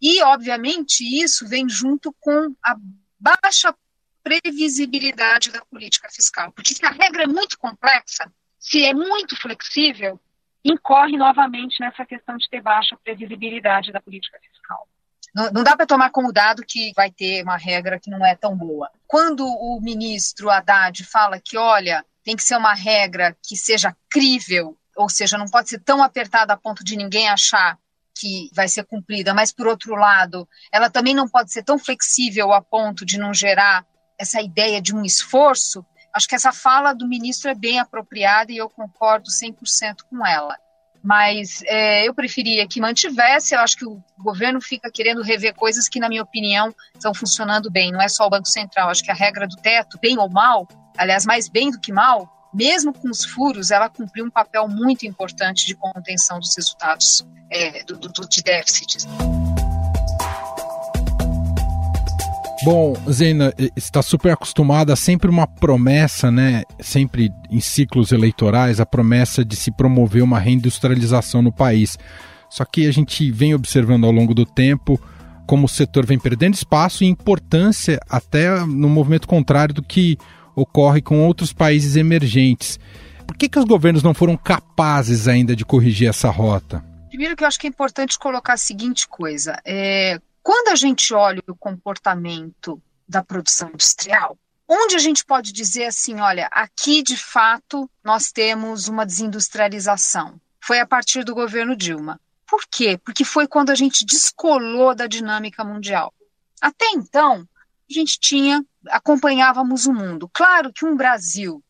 e, 0.00 0.22
obviamente, 0.22 1.04
isso 1.04 1.46
vem 1.46 1.68
junto 1.68 2.16
com 2.18 2.54
a 2.64 2.76
baixa 3.20 3.74
previsibilidade 4.22 5.50
da 5.50 5.62
política 5.66 6.08
fiscal, 6.10 6.50
porque 6.52 6.74
se 6.74 6.84
a 6.86 6.90
regra 6.90 7.24
é 7.24 7.26
muito 7.26 7.58
complexa, 7.58 8.32
se 8.58 8.82
é 8.82 8.94
muito 8.94 9.36
flexível, 9.36 10.18
incorre 10.66 11.16
novamente 11.16 11.80
nessa 11.80 12.04
questão 12.04 12.36
de 12.36 12.48
ter 12.48 12.60
baixa 12.60 12.96
previsibilidade 13.02 13.92
da 13.92 14.00
política 14.00 14.38
fiscal. 14.40 14.88
Não, 15.34 15.50
não 15.52 15.62
dá 15.62 15.76
para 15.76 15.86
tomar 15.86 16.10
como 16.10 16.32
dado 16.32 16.64
que 16.66 16.92
vai 16.94 17.10
ter 17.10 17.42
uma 17.42 17.56
regra 17.56 18.00
que 18.00 18.10
não 18.10 18.24
é 18.24 18.34
tão 18.34 18.56
boa. 18.56 18.90
Quando 19.06 19.46
o 19.46 19.80
ministro 19.80 20.50
Haddad 20.50 21.04
fala 21.04 21.38
que, 21.38 21.56
olha, 21.56 22.04
tem 22.24 22.34
que 22.34 22.42
ser 22.42 22.56
uma 22.56 22.74
regra 22.74 23.36
que 23.46 23.56
seja 23.56 23.94
crível, 24.10 24.76
ou 24.96 25.08
seja, 25.08 25.38
não 25.38 25.46
pode 25.46 25.68
ser 25.68 25.80
tão 25.80 26.02
apertada 26.02 26.52
a 26.52 26.56
ponto 26.56 26.82
de 26.82 26.96
ninguém 26.96 27.28
achar 27.28 27.78
que 28.18 28.48
vai 28.54 28.66
ser 28.66 28.84
cumprida, 28.84 29.34
mas, 29.34 29.52
por 29.52 29.66
outro 29.66 29.94
lado, 29.94 30.48
ela 30.72 30.88
também 30.88 31.14
não 31.14 31.28
pode 31.28 31.52
ser 31.52 31.62
tão 31.62 31.78
flexível 31.78 32.52
a 32.52 32.62
ponto 32.62 33.04
de 33.04 33.18
não 33.18 33.34
gerar 33.34 33.84
essa 34.18 34.40
ideia 34.40 34.80
de 34.80 34.94
um 34.94 35.04
esforço, 35.04 35.84
Acho 36.16 36.26
que 36.26 36.34
essa 36.34 36.50
fala 36.50 36.94
do 36.94 37.06
ministro 37.06 37.50
é 37.50 37.54
bem 37.54 37.78
apropriada 37.78 38.50
e 38.50 38.56
eu 38.56 38.70
concordo 38.70 39.28
100% 39.28 39.96
com 40.08 40.26
ela. 40.26 40.56
Mas 41.04 41.62
é, 41.66 42.08
eu 42.08 42.14
preferia 42.14 42.66
que 42.66 42.80
mantivesse. 42.80 43.54
Eu 43.54 43.60
acho 43.60 43.76
que 43.76 43.84
o 43.84 44.02
governo 44.18 44.58
fica 44.58 44.90
querendo 44.90 45.20
rever 45.20 45.54
coisas 45.54 45.90
que, 45.90 46.00
na 46.00 46.08
minha 46.08 46.22
opinião, 46.22 46.74
estão 46.94 47.12
funcionando 47.12 47.70
bem. 47.70 47.92
Não 47.92 48.00
é 48.00 48.08
só 48.08 48.26
o 48.26 48.30
Banco 48.30 48.48
Central. 48.48 48.88
Acho 48.88 49.04
que 49.04 49.10
a 49.10 49.14
regra 49.14 49.46
do 49.46 49.56
teto, 49.56 49.98
bem 50.00 50.18
ou 50.18 50.30
mal, 50.30 50.66
aliás, 50.96 51.26
mais 51.26 51.50
bem 51.50 51.70
do 51.70 51.78
que 51.78 51.92
mal, 51.92 52.26
mesmo 52.52 52.94
com 52.94 53.10
os 53.10 53.22
furos, 53.22 53.70
ela 53.70 53.90
cumpriu 53.90 54.24
um 54.24 54.30
papel 54.30 54.66
muito 54.66 55.06
importante 55.06 55.66
de 55.66 55.74
contenção 55.74 56.40
dos 56.40 56.56
resultados 56.56 57.26
é, 57.50 57.84
do, 57.84 57.98
do, 57.98 58.26
de 58.26 58.42
déficits. 58.42 59.06
Bom, 62.66 62.94
Zena, 63.08 63.54
está 63.76 64.02
super 64.02 64.32
acostumada 64.32 64.92
a 64.92 64.96
sempre 64.96 65.30
uma 65.30 65.46
promessa, 65.46 66.32
né? 66.32 66.64
Sempre 66.80 67.30
em 67.48 67.60
ciclos 67.60 68.10
eleitorais, 68.10 68.80
a 68.80 68.84
promessa 68.84 69.44
de 69.44 69.54
se 69.54 69.70
promover 69.70 70.20
uma 70.20 70.40
reindustrialização 70.40 71.42
no 71.42 71.52
país. 71.52 71.96
Só 72.50 72.64
que 72.64 72.88
a 72.88 72.92
gente 72.92 73.30
vem 73.30 73.54
observando 73.54 74.04
ao 74.04 74.10
longo 74.10 74.34
do 74.34 74.44
tempo 74.44 75.00
como 75.46 75.66
o 75.66 75.68
setor 75.68 76.04
vem 76.04 76.18
perdendo 76.18 76.54
espaço 76.54 77.04
e 77.04 77.06
importância 77.06 78.00
até 78.10 78.58
no 78.66 78.88
movimento 78.88 79.28
contrário 79.28 79.72
do 79.72 79.80
que 79.80 80.18
ocorre 80.56 81.00
com 81.00 81.24
outros 81.24 81.52
países 81.52 81.94
emergentes. 81.94 82.80
Por 83.28 83.36
que, 83.36 83.48
que 83.48 83.60
os 83.60 83.64
governos 83.64 84.02
não 84.02 84.12
foram 84.12 84.36
capazes 84.36 85.28
ainda 85.28 85.54
de 85.54 85.64
corrigir 85.64 86.08
essa 86.08 86.30
rota? 86.30 86.84
Primeiro 87.10 87.36
que 87.36 87.44
eu 87.44 87.48
acho 87.48 87.60
que 87.60 87.68
é 87.68 87.70
importante 87.70 88.18
colocar 88.18 88.54
a 88.54 88.58
seguinte 88.58 89.06
coisa. 89.06 89.56
É, 89.64 90.18
quando 90.46 90.68
a 90.68 90.76
gente 90.76 91.12
olha 91.12 91.42
o 91.48 91.56
comportamento 91.56 92.80
da 93.08 93.20
produção 93.20 93.68
industrial, 93.70 94.38
onde 94.68 94.94
a 94.94 94.98
gente 95.00 95.24
pode 95.24 95.52
dizer 95.52 95.86
assim, 95.86 96.20
olha, 96.20 96.48
aqui 96.52 97.02
de 97.02 97.16
fato 97.16 97.90
nós 98.04 98.30
temos 98.30 98.86
uma 98.86 99.04
desindustrialização? 99.04 100.40
Foi 100.60 100.78
a 100.78 100.86
partir 100.86 101.24
do 101.24 101.34
governo 101.34 101.74
Dilma. 101.74 102.20
Por 102.46 102.60
quê? 102.70 102.96
Porque 102.96 103.24
foi 103.24 103.48
quando 103.48 103.70
a 103.70 103.74
gente 103.74 104.06
descolou 104.06 104.94
da 104.94 105.08
dinâmica 105.08 105.64
mundial. 105.64 106.14
Até 106.60 106.90
então, 106.90 107.44
a 107.90 107.92
gente 107.92 108.16
tinha, 108.20 108.64
acompanhávamos 108.86 109.86
o 109.86 109.92
mundo. 109.92 110.30
Claro 110.32 110.72
que 110.72 110.86
um 110.86 110.94
Brasil, 110.94 111.60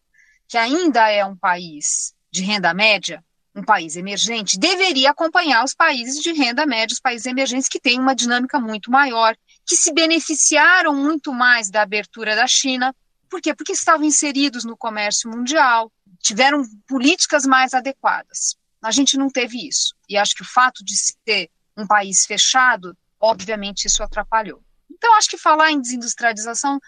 que 0.46 0.58
ainda 0.58 1.08
é 1.08 1.24
um 1.24 1.34
país 1.34 2.14
de 2.30 2.42
renda 2.42 2.74
média, 2.74 3.24
um 3.56 3.62
país 3.62 3.96
emergente, 3.96 4.58
deveria 4.58 5.10
acompanhar 5.10 5.64
os 5.64 5.74
países 5.74 6.22
de 6.22 6.30
renda 6.32 6.66
média, 6.66 6.92
os 6.92 7.00
países 7.00 7.26
emergentes 7.26 7.68
que 7.68 7.80
têm 7.80 7.98
uma 7.98 8.14
dinâmica 8.14 8.60
muito 8.60 8.90
maior, 8.90 9.34
que 9.66 9.74
se 9.74 9.92
beneficiaram 9.94 10.94
muito 10.94 11.32
mais 11.32 11.70
da 11.70 11.80
abertura 11.80 12.36
da 12.36 12.46
China. 12.46 12.94
Por 13.30 13.40
quê? 13.40 13.54
Porque 13.54 13.72
estavam 13.72 14.04
inseridos 14.04 14.62
no 14.64 14.76
comércio 14.76 15.30
mundial, 15.30 15.90
tiveram 16.20 16.62
políticas 16.86 17.46
mais 17.46 17.72
adequadas. 17.72 18.56
A 18.82 18.90
gente 18.90 19.16
não 19.16 19.30
teve 19.30 19.66
isso. 19.66 19.94
E 20.06 20.18
acho 20.18 20.34
que 20.34 20.42
o 20.42 20.46
fato 20.46 20.84
de 20.84 20.94
ser 20.94 21.50
um 21.76 21.86
país 21.86 22.26
fechado, 22.26 22.96
obviamente, 23.18 23.86
isso 23.86 24.02
atrapalhou. 24.02 24.62
Então, 24.90 25.16
acho 25.16 25.30
que 25.30 25.38
falar 25.38 25.72
em 25.72 25.80
desindustrialização, 25.80 26.78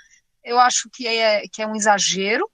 eu 0.45 0.61
acho 0.61 0.89
que 0.93 1.07
é, 1.07 1.49
que 1.51 1.63
é 1.63 1.67
um 1.67 1.75
exagero, 1.75 2.49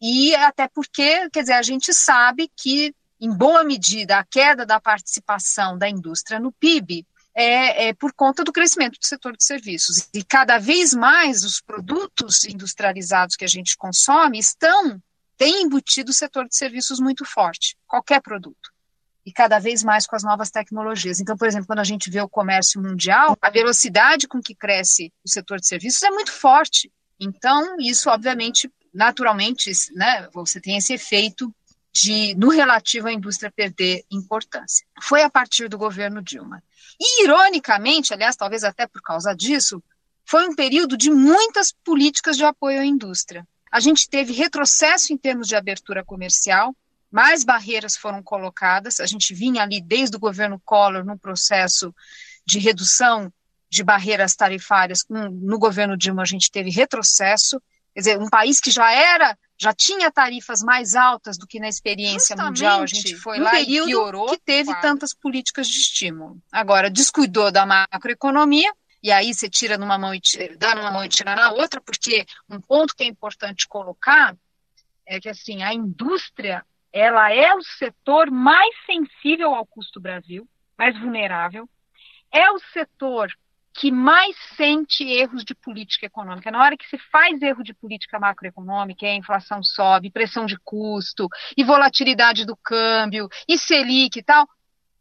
e 0.00 0.34
até 0.34 0.68
porque, 0.68 1.30
quer 1.30 1.40
dizer, 1.40 1.54
a 1.54 1.62
gente 1.62 1.92
sabe 1.94 2.50
que 2.56 2.94
em 3.20 3.30
boa 3.30 3.64
medida, 3.64 4.18
a 4.18 4.24
queda 4.24 4.66
da 4.66 4.80
participação 4.80 5.78
da 5.78 5.88
indústria 5.88 6.38
no 6.40 6.52
PIB 6.52 7.06
é, 7.34 7.88
é, 7.88 7.94
por 7.94 8.12
conta 8.12 8.44
do 8.44 8.52
crescimento 8.52 8.98
do 8.98 9.04
setor 9.04 9.36
de 9.36 9.44
serviços. 9.44 10.08
E 10.14 10.22
cada 10.22 10.58
vez 10.58 10.94
mais 10.94 11.44
os 11.44 11.60
produtos 11.60 12.44
industrializados 12.44 13.36
que 13.36 13.44
a 13.44 13.48
gente 13.48 13.76
consome 13.76 14.38
estão 14.38 15.02
tem 15.36 15.62
embutido 15.62 16.10
o 16.10 16.14
setor 16.14 16.48
de 16.48 16.56
serviços 16.56 17.00
muito 17.00 17.24
forte, 17.24 17.76
qualquer 17.88 18.22
produto. 18.22 18.72
E 19.26 19.32
cada 19.32 19.58
vez 19.58 19.82
mais 19.82 20.06
com 20.06 20.14
as 20.14 20.22
novas 20.22 20.50
tecnologias. 20.50 21.18
Então, 21.18 21.36
por 21.36 21.48
exemplo, 21.48 21.66
quando 21.66 21.80
a 21.80 21.84
gente 21.84 22.10
vê 22.10 22.20
o 22.20 22.28
comércio 22.28 22.80
mundial, 22.80 23.36
a 23.40 23.50
velocidade 23.50 24.28
com 24.28 24.40
que 24.40 24.54
cresce 24.54 25.12
o 25.24 25.28
setor 25.28 25.58
de 25.58 25.66
serviços 25.66 26.02
é 26.02 26.10
muito 26.10 26.30
forte. 26.30 26.92
Então, 27.18 27.76
isso, 27.80 28.10
obviamente, 28.10 28.70
naturalmente, 28.92 29.72
né, 29.94 30.28
você 30.32 30.60
tem 30.60 30.76
esse 30.76 30.92
efeito 30.92 31.52
de, 31.94 32.34
no 32.34 32.48
relativo 32.48 33.06
à 33.06 33.12
indústria 33.12 33.52
perder 33.54 34.04
importância. 34.10 34.84
Foi 35.00 35.22
a 35.22 35.30
partir 35.30 35.68
do 35.68 35.78
governo 35.78 36.20
Dilma. 36.20 36.62
E, 37.00 37.22
ironicamente, 37.22 38.12
aliás, 38.12 38.34
talvez 38.34 38.64
até 38.64 38.86
por 38.86 39.00
causa 39.00 39.32
disso, 39.34 39.82
foi 40.26 40.48
um 40.48 40.54
período 40.54 40.96
de 40.96 41.10
muitas 41.10 41.72
políticas 41.84 42.36
de 42.36 42.44
apoio 42.44 42.80
à 42.80 42.84
indústria. 42.84 43.46
A 43.70 43.78
gente 43.78 44.08
teve 44.08 44.32
retrocesso 44.32 45.12
em 45.12 45.16
termos 45.16 45.46
de 45.46 45.54
abertura 45.54 46.04
comercial, 46.04 46.74
mais 47.10 47.44
barreiras 47.44 47.96
foram 47.96 48.22
colocadas. 48.22 48.98
A 48.98 49.06
gente 49.06 49.32
vinha 49.32 49.62
ali 49.62 49.80
desde 49.80 50.16
o 50.16 50.20
governo 50.20 50.60
Collor 50.64 51.04
no 51.04 51.16
processo 51.16 51.94
de 52.44 52.58
redução 52.58 53.32
de 53.70 53.84
barreiras 53.84 54.34
tarifárias. 54.34 55.04
No 55.08 55.58
governo 55.58 55.96
Dilma, 55.96 56.22
a 56.22 56.26
gente 56.26 56.50
teve 56.50 56.70
retrocesso. 56.70 57.62
Quer 57.94 58.00
dizer, 58.00 58.18
um 58.18 58.28
país 58.28 58.60
que 58.60 58.72
já 58.72 58.90
era, 58.92 59.38
já 59.56 59.72
tinha 59.72 60.10
tarifas 60.10 60.62
mais 60.62 60.96
altas 60.96 61.38
do 61.38 61.46
que 61.46 61.60
na 61.60 61.68
experiência 61.68 62.34
Justamente, 62.34 62.48
mundial, 62.48 62.82
a 62.82 62.86
gente 62.86 63.16
foi 63.16 63.38
lá 63.38 63.60
e 63.60 63.66
piorou, 63.66 64.30
que 64.30 64.40
teve 64.40 64.64
claro. 64.64 64.82
tantas 64.82 65.14
políticas 65.14 65.68
de 65.68 65.78
estímulo. 65.78 66.38
Agora, 66.50 66.90
descuidou 66.90 67.52
da 67.52 67.64
macroeconomia, 67.64 68.72
e 69.00 69.12
aí 69.12 69.32
você 69.32 69.48
tira 69.48 69.78
numa 69.78 69.96
mão 69.96 70.12
e 70.12 70.20
tira, 70.20 70.56
dá 70.56 70.74
numa 70.74 70.90
mão 70.90 71.04
e 71.04 71.08
tira 71.08 71.36
na 71.36 71.52
outra, 71.52 71.80
porque 71.80 72.26
um 72.50 72.60
ponto 72.60 72.96
que 72.96 73.04
é 73.04 73.06
importante 73.06 73.68
colocar 73.68 74.36
é 75.06 75.20
que 75.20 75.28
assim 75.28 75.62
a 75.62 75.72
indústria 75.72 76.64
ela 76.92 77.32
é 77.32 77.54
o 77.54 77.62
setor 77.62 78.30
mais 78.30 78.74
sensível 78.86 79.54
ao 79.54 79.66
custo 79.66 80.00
Brasil, 80.00 80.48
mais 80.76 80.98
vulnerável, 80.98 81.68
é 82.32 82.50
o 82.50 82.58
setor 82.72 83.30
que 83.74 83.90
mais 83.90 84.36
sente 84.56 85.02
erros 85.02 85.44
de 85.44 85.52
política 85.52 86.06
econômica. 86.06 86.48
Na 86.50 86.62
hora 86.62 86.76
que 86.76 86.88
se 86.88 86.96
faz 87.10 87.42
erro 87.42 87.64
de 87.64 87.74
política 87.74 88.20
macroeconômica, 88.20 89.04
a 89.04 89.14
inflação 89.14 89.64
sobe, 89.64 90.12
pressão 90.12 90.46
de 90.46 90.56
custo, 90.60 91.28
e 91.56 91.64
volatilidade 91.64 92.46
do 92.46 92.56
câmbio, 92.56 93.28
e 93.48 93.58
Selic 93.58 94.16
e 94.16 94.22
tal, 94.22 94.48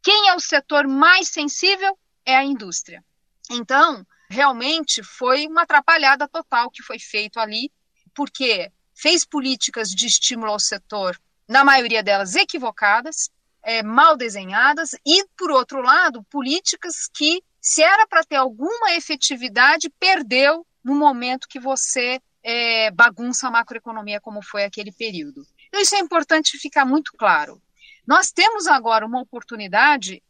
quem 0.01 0.29
é 0.29 0.35
o 0.35 0.39
setor 0.39 0.87
mais 0.87 1.29
sensível 1.29 1.97
é 2.25 2.35
a 2.35 2.43
indústria. 2.43 3.03
Então, 3.51 4.03
realmente 4.27 5.03
foi 5.03 5.45
uma 5.45 5.61
atrapalhada 5.61 6.27
total 6.27 6.71
que 6.71 6.81
foi 6.81 6.97
feito 6.97 7.39
ali, 7.39 7.71
porque 8.15 8.71
fez 8.95 9.23
políticas 9.23 9.89
de 9.89 10.07
estímulo 10.07 10.51
ao 10.51 10.59
setor, 10.59 11.19
na 11.47 11.63
maioria 11.63 12.01
delas 12.01 12.35
equivocadas, 12.35 13.29
é, 13.61 13.83
mal 13.83 14.17
desenhadas, 14.17 14.93
e, 15.05 15.25
por 15.37 15.51
outro 15.51 15.81
lado, 15.81 16.23
políticas 16.23 17.07
que, 17.13 17.43
se 17.63 17.81
era 17.81 18.05
para 18.05 18.25
ter 18.25 18.35
alguma 18.35 18.91
efetividade, 18.91 19.89
perdeu 19.97 20.67
no 20.83 20.93
momento 20.93 21.47
que 21.47 21.61
você 21.61 22.19
é, 22.43 22.91
bagunça 22.91 23.47
a 23.47 23.51
macroeconomia, 23.51 24.19
como 24.19 24.43
foi 24.43 24.65
aquele 24.65 24.91
período. 24.91 25.47
Então, 25.69 25.79
isso 25.79 25.95
é 25.95 25.99
importante 25.99 26.57
ficar 26.57 26.83
muito 26.83 27.13
claro. 27.13 27.61
Nós 28.05 28.33
temos 28.33 28.67
agora 28.67 29.05
uma 29.05 29.21
oportunidade 29.21 30.21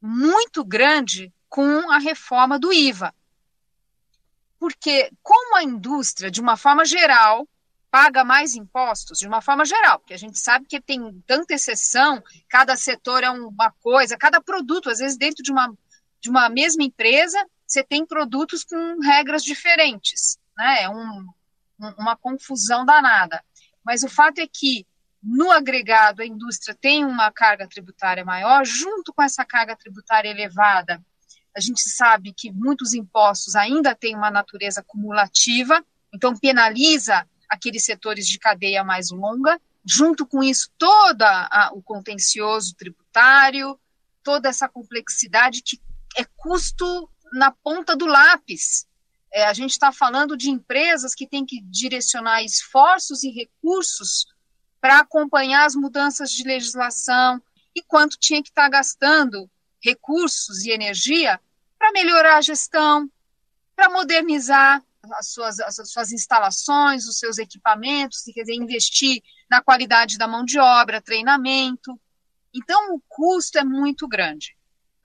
muito 0.00 0.64
grande 0.64 1.32
com 1.48 1.90
a 1.90 1.98
reforma 1.98 2.56
do 2.56 2.72
IVA. 2.72 3.12
Porque, 4.56 5.10
como 5.24 5.56
a 5.56 5.64
indústria, 5.64 6.30
de 6.30 6.40
uma 6.40 6.56
forma 6.56 6.84
geral, 6.84 7.48
paga 7.90 8.22
mais 8.22 8.54
impostos, 8.54 9.18
de 9.18 9.26
uma 9.26 9.40
forma 9.40 9.64
geral, 9.64 9.98
porque 9.98 10.14
a 10.14 10.18
gente 10.18 10.38
sabe 10.38 10.66
que 10.66 10.80
tem 10.80 11.20
tanta 11.26 11.54
exceção, 11.54 12.22
cada 12.48 12.76
setor 12.76 13.24
é 13.24 13.30
uma 13.30 13.72
coisa, 13.80 14.16
cada 14.16 14.40
produto, 14.40 14.88
às 14.88 14.98
vezes, 14.98 15.16
dentro 15.16 15.42
de 15.42 15.50
uma, 15.50 15.74
de 16.26 16.30
uma 16.30 16.48
mesma 16.48 16.82
empresa, 16.82 17.38
você 17.64 17.84
tem 17.84 18.04
produtos 18.04 18.64
com 18.64 18.98
regras 19.00 19.44
diferentes, 19.44 20.38
né? 20.56 20.82
É 20.82 20.90
um, 20.90 21.26
uma 21.96 22.16
confusão 22.16 22.84
danada. 22.84 23.42
Mas 23.84 24.02
o 24.02 24.08
fato 24.08 24.40
é 24.40 24.46
que, 24.46 24.84
no 25.22 25.52
agregado, 25.52 26.22
a 26.22 26.26
indústria 26.26 26.76
tem 26.80 27.04
uma 27.04 27.30
carga 27.30 27.68
tributária 27.68 28.24
maior, 28.24 28.64
junto 28.66 29.12
com 29.12 29.22
essa 29.22 29.44
carga 29.44 29.76
tributária 29.76 30.28
elevada, 30.28 31.00
a 31.56 31.60
gente 31.60 31.88
sabe 31.88 32.34
que 32.36 32.50
muitos 32.50 32.92
impostos 32.92 33.54
ainda 33.54 33.94
têm 33.94 34.16
uma 34.16 34.30
natureza 34.30 34.82
cumulativa, 34.82 35.82
então 36.12 36.36
penaliza 36.36 37.24
aqueles 37.48 37.84
setores 37.84 38.26
de 38.26 38.38
cadeia 38.38 38.82
mais 38.82 39.10
longa. 39.10 39.60
Junto 39.84 40.26
com 40.26 40.42
isso, 40.42 40.70
todo 40.76 41.24
o 41.72 41.80
contencioso 41.80 42.74
tributário, 42.74 43.78
toda 44.24 44.48
essa 44.48 44.68
complexidade 44.68 45.62
que 45.62 45.80
é 46.16 46.24
custo 46.36 47.10
na 47.32 47.50
ponta 47.50 47.94
do 47.94 48.06
lápis. 48.06 48.86
É, 49.32 49.44
a 49.44 49.52
gente 49.52 49.72
está 49.72 49.92
falando 49.92 50.36
de 50.36 50.50
empresas 50.50 51.14
que 51.14 51.26
têm 51.26 51.44
que 51.44 51.60
direcionar 51.62 52.42
esforços 52.42 53.22
e 53.22 53.30
recursos 53.30 54.26
para 54.80 55.00
acompanhar 55.00 55.66
as 55.66 55.74
mudanças 55.74 56.30
de 56.30 56.44
legislação 56.44 57.42
e 57.74 57.82
quanto 57.82 58.16
tinha 58.18 58.42
que 58.42 58.48
estar 58.48 58.64
tá 58.64 58.68
gastando 58.68 59.50
recursos 59.82 60.64
e 60.64 60.70
energia 60.70 61.40
para 61.78 61.92
melhorar 61.92 62.38
a 62.38 62.40
gestão, 62.40 63.10
para 63.74 63.90
modernizar 63.90 64.82
as 65.14 65.28
suas, 65.28 65.60
as 65.60 65.76
suas 65.90 66.12
instalações, 66.12 67.06
os 67.06 67.18
seus 67.18 67.38
equipamentos, 67.38 68.22
quer 68.22 68.40
dizer, 68.40 68.54
investir 68.54 69.22
na 69.50 69.62
qualidade 69.62 70.18
da 70.18 70.26
mão 70.26 70.44
de 70.44 70.58
obra, 70.58 71.00
treinamento. 71.00 72.00
Então, 72.52 72.94
o 72.94 73.02
custo 73.06 73.58
é 73.58 73.64
muito 73.64 74.08
grande. 74.08 74.55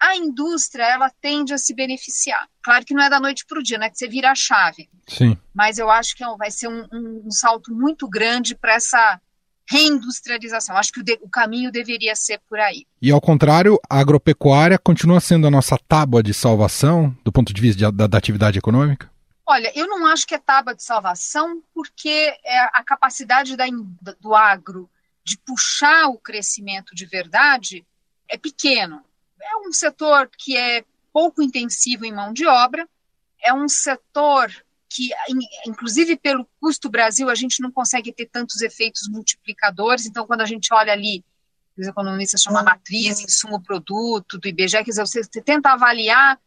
A 0.01 0.15
indústria, 0.15 0.83
ela 0.83 1.11
tende 1.21 1.53
a 1.53 1.59
se 1.59 1.75
beneficiar. 1.75 2.49
Claro 2.63 2.83
que 2.83 2.93
não 2.93 3.03
é 3.03 3.09
da 3.09 3.19
noite 3.19 3.45
para 3.45 3.59
o 3.59 3.63
dia, 3.63 3.77
não 3.77 3.85
é 3.85 3.89
que 3.89 3.97
você 3.97 4.07
vira 4.07 4.31
a 4.31 4.35
chave. 4.35 4.89
Sim. 5.07 5.37
Mas 5.53 5.77
eu 5.77 5.91
acho 5.91 6.15
que 6.15 6.23
é 6.23 6.37
vai 6.37 6.49
ser 6.49 6.67
um, 6.67 6.87
um, 6.91 7.23
um 7.27 7.31
salto 7.31 7.71
muito 7.71 8.09
grande 8.09 8.55
para 8.55 8.73
essa 8.73 9.21
reindustrialização. 9.69 10.75
Acho 10.75 10.91
que 10.91 10.99
o, 11.01 11.03
de, 11.03 11.19
o, 11.21 11.29
caminho 11.29 11.71
deveria 11.71 12.15
ser 12.15 12.41
por 12.49 12.59
aí. 12.59 12.85
E 13.01 13.11
ao 13.11 13.21
contrário, 13.21 13.79
a 13.89 13.99
agropecuária 13.99 14.77
continua 14.77 15.19
sendo 15.19 15.47
a 15.47 15.51
nossa 15.51 15.77
tábua 15.77 16.23
de 16.23 16.33
salvação 16.33 17.15
do 17.23 17.31
ponto 17.31 17.53
de 17.53 17.61
vista 17.61 17.77
de, 17.77 17.95
da, 17.95 18.07
da, 18.07 18.17
atividade 18.17 18.57
econômica? 18.57 19.09
Olha, 19.45 19.71
eu 19.75 19.87
não 19.87 20.07
acho 20.07 20.25
que 20.25 20.33
é 20.33 20.39
tábua 20.39 20.75
de 20.75 20.83
salvação, 20.83 21.61
porque 21.73 22.33
é 22.43 22.59
a 22.73 22.83
capacidade 22.83 23.55
da, 23.55 23.65
do 24.19 24.33
agro 24.33 24.89
de 25.23 25.37
puxar 25.37 26.07
o 26.07 26.17
crescimento 26.17 26.95
de 26.95 27.05
verdade 27.05 27.85
é 28.27 28.37
pequeno. 28.37 29.03
É 29.41 29.67
um 29.67 29.71
setor 29.71 30.29
que 30.37 30.55
é 30.55 30.83
pouco 31.11 31.41
intensivo 31.41 32.05
em 32.05 32.13
mão 32.13 32.31
de 32.31 32.45
obra, 32.45 32.87
é 33.43 33.53
um 33.53 33.67
setor 33.67 34.51
que, 34.89 35.09
inclusive 35.65 36.17
pelo 36.17 36.47
custo 36.59 36.89
Brasil, 36.89 37.29
a 37.29 37.35
gente 37.35 37.61
não 37.61 37.71
consegue 37.71 38.11
ter 38.11 38.25
tantos 38.25 38.61
efeitos 38.61 39.07
multiplicadores. 39.07 40.05
Então, 40.05 40.27
quando 40.27 40.41
a 40.41 40.45
gente 40.45 40.73
olha 40.73 40.91
ali, 40.91 41.23
os 41.77 41.87
economistas 41.87 42.41
chamam 42.41 42.63
matriz, 42.63 43.21
insumo 43.21 43.61
produto 43.61 44.37
do 44.37 44.47
IBGE, 44.47 44.77
quer 44.77 44.83
dizer, 44.83 45.05
você, 45.05 45.21
tenta 45.41 45.71
avaliar 45.71 46.39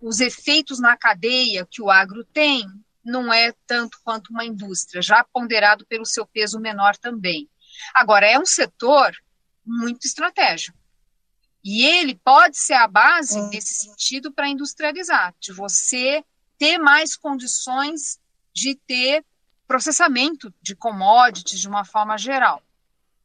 os 0.00 0.20
efeitos 0.20 0.80
na 0.80 0.96
cadeia 0.96 1.66
que 1.70 1.80
o 1.80 1.90
agro 1.90 2.24
tem, 2.24 2.66
não 3.04 3.32
é 3.32 3.54
tanto 3.66 3.98
quanto 4.02 4.30
uma 4.30 4.44
indústria, 4.44 5.00
já 5.00 5.22
ponderado 5.24 5.86
pelo 5.86 6.04
seu 6.04 6.26
peso 6.26 6.58
menor 6.58 6.96
também. 6.96 7.48
Agora, 7.94 8.26
é 8.26 8.38
um 8.38 8.46
setor 8.46 9.12
muito 9.64 10.04
estratégico. 10.04 10.76
E 11.64 11.82
ele 11.86 12.14
pode 12.14 12.58
ser 12.58 12.74
a 12.74 12.86
base, 12.86 13.40
nesse 13.48 13.74
sentido, 13.74 14.30
para 14.30 14.48
industrializar, 14.48 15.34
de 15.40 15.50
você 15.50 16.22
ter 16.58 16.76
mais 16.76 17.16
condições 17.16 18.20
de 18.52 18.74
ter 18.74 19.24
processamento 19.66 20.52
de 20.60 20.76
commodities 20.76 21.60
de 21.60 21.68
uma 21.68 21.84
forma 21.84 22.18
geral. 22.18 22.62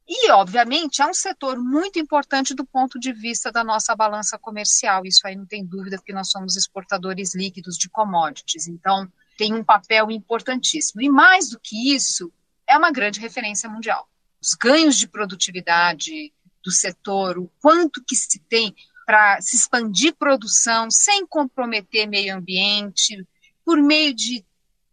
E, 0.08 0.30
obviamente, 0.32 1.02
é 1.02 1.06
um 1.06 1.14
setor 1.14 1.56
muito 1.56 1.98
importante 1.98 2.54
do 2.54 2.64
ponto 2.64 2.98
de 2.98 3.12
vista 3.12 3.52
da 3.52 3.62
nossa 3.62 3.94
balança 3.94 4.36
comercial, 4.38 5.06
isso 5.06 5.24
aí 5.24 5.36
não 5.36 5.46
tem 5.46 5.64
dúvida, 5.64 5.98
porque 5.98 6.12
nós 6.12 6.30
somos 6.30 6.56
exportadores 6.56 7.34
líquidos 7.34 7.76
de 7.76 7.88
commodities, 7.88 8.66
então 8.66 9.06
tem 9.38 9.54
um 9.54 9.62
papel 9.62 10.10
importantíssimo. 10.10 11.00
E 11.00 11.08
mais 11.08 11.50
do 11.50 11.60
que 11.60 11.94
isso, 11.94 12.32
é 12.66 12.76
uma 12.76 12.90
grande 12.90 13.20
referência 13.20 13.68
mundial. 13.68 14.08
Os 14.42 14.54
ganhos 14.54 14.98
de 14.98 15.06
produtividade 15.06 16.32
do 16.64 16.70
setor, 16.70 17.38
o 17.38 17.50
quanto 17.60 18.02
que 18.04 18.14
se 18.14 18.38
tem 18.48 18.74
para 19.06 19.40
se 19.40 19.56
expandir 19.56 20.14
produção 20.14 20.90
sem 20.90 21.26
comprometer 21.26 22.08
meio 22.08 22.36
ambiente, 22.36 23.26
por 23.64 23.78
meio 23.82 24.14
de, 24.14 24.44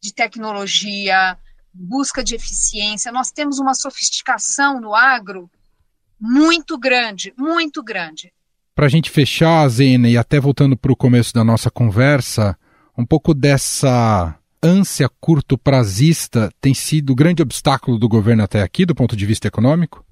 de 0.01 0.13
tecnologia, 0.13 1.38
busca 1.73 2.23
de 2.23 2.36
eficiência. 2.36 3.12
Nós 3.12 3.32
temos 3.32 3.60
uma 3.60 3.73
sofisticação 3.73 4.82
no 4.82 4.95
agro 4.95 5.49
muito 6.19 6.77
grande, 6.77 7.34
muito 7.38 7.84
grande. 7.84 8.34
Para 8.73 8.88
a 8.88 8.89
gente 8.89 9.10
fechar, 9.10 9.67
Zena, 9.69 10.10
e 10.10 10.17
até 10.17 10.39
voltando 10.39 10.75
para 10.75 10.91
o 10.91 10.95
começo 10.95 11.34
da 11.34 11.43
nossa 11.43 11.69
conversa, 11.69 12.58
um 12.97 13.06
pouco 13.06 13.34
dessa 13.34 14.36
ânsia 14.62 15.10
curto-prazista 15.19 16.51
tem 16.60 16.73
sido 16.73 17.12
o 17.12 17.15
grande 17.15 17.41
obstáculo 17.41 17.97
do 17.97 18.10
governo 18.10 18.43
até 18.43 18.62
aqui, 18.62 18.86
do 18.86 18.95
ponto 18.95 19.15
de 19.15 19.25
vista 19.25 19.47
econômico? 19.47 20.03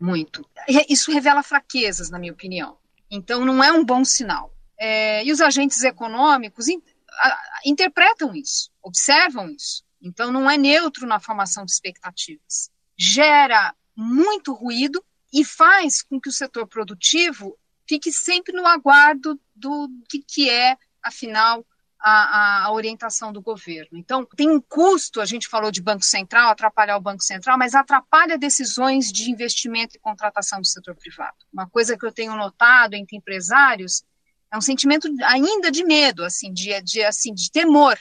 Muito. 0.00 0.48
Isso 0.88 1.12
revela 1.12 1.42
fraquezas, 1.42 2.08
na 2.08 2.18
minha 2.18 2.32
opinião. 2.32 2.78
Então, 3.10 3.44
não 3.44 3.62
é 3.62 3.70
um 3.70 3.84
bom 3.84 4.04
sinal. 4.04 4.54
É, 4.78 5.22
e 5.24 5.30
os 5.30 5.42
agentes 5.42 5.82
econômicos 5.82 6.68
in, 6.68 6.80
a, 7.10 7.38
interpretam 7.66 8.34
isso, 8.34 8.70
observam 8.82 9.50
isso. 9.50 9.84
Então, 10.00 10.32
não 10.32 10.50
é 10.50 10.56
neutro 10.56 11.06
na 11.06 11.20
formação 11.20 11.66
de 11.66 11.72
expectativas. 11.72 12.70
Gera 12.96 13.74
muito 13.94 14.54
ruído 14.54 15.04
e 15.32 15.44
faz 15.44 16.02
com 16.02 16.18
que 16.18 16.30
o 16.30 16.32
setor 16.32 16.66
produtivo 16.66 17.58
fique 17.86 18.10
sempre 18.10 18.52
no 18.54 18.66
aguardo 18.66 19.38
do 19.54 19.90
que, 20.08 20.22
que 20.22 20.48
é, 20.48 20.78
afinal, 21.02 21.66
a, 22.00 22.64
a, 22.64 22.72
orientação 22.72 23.32
do 23.32 23.42
governo. 23.42 23.98
Então, 23.98 24.24
tem 24.24 24.48
um 24.48 24.60
custo, 24.60 25.20
a 25.20 25.26
gente 25.26 25.46
falou 25.46 25.70
de 25.70 25.82
Banco 25.82 26.04
Central, 26.04 26.50
atrapalhar 26.50 26.96
o 26.96 27.00
Banco 27.00 27.22
Central, 27.22 27.58
mas 27.58 27.74
atrapalha 27.74 28.38
decisões 28.38 29.12
de 29.12 29.30
investimento 29.30 29.96
e 29.96 30.00
contratação 30.00 30.60
do 30.60 30.66
setor 30.66 30.96
privado. 30.96 31.36
Uma 31.52 31.68
coisa 31.68 31.98
que 31.98 32.06
eu 32.06 32.12
tenho 32.12 32.34
notado 32.34 32.94
entre 32.94 33.16
empresários 33.16 34.02
é 34.50 34.56
um 34.56 34.62
sentimento 34.62 35.08
ainda 35.24 35.70
de 35.70 35.84
medo, 35.84 36.24
assim, 36.24 36.52
de, 36.52 36.80
de, 36.82 37.04
assim, 37.04 37.34
de 37.34 37.50
temor. 37.50 37.98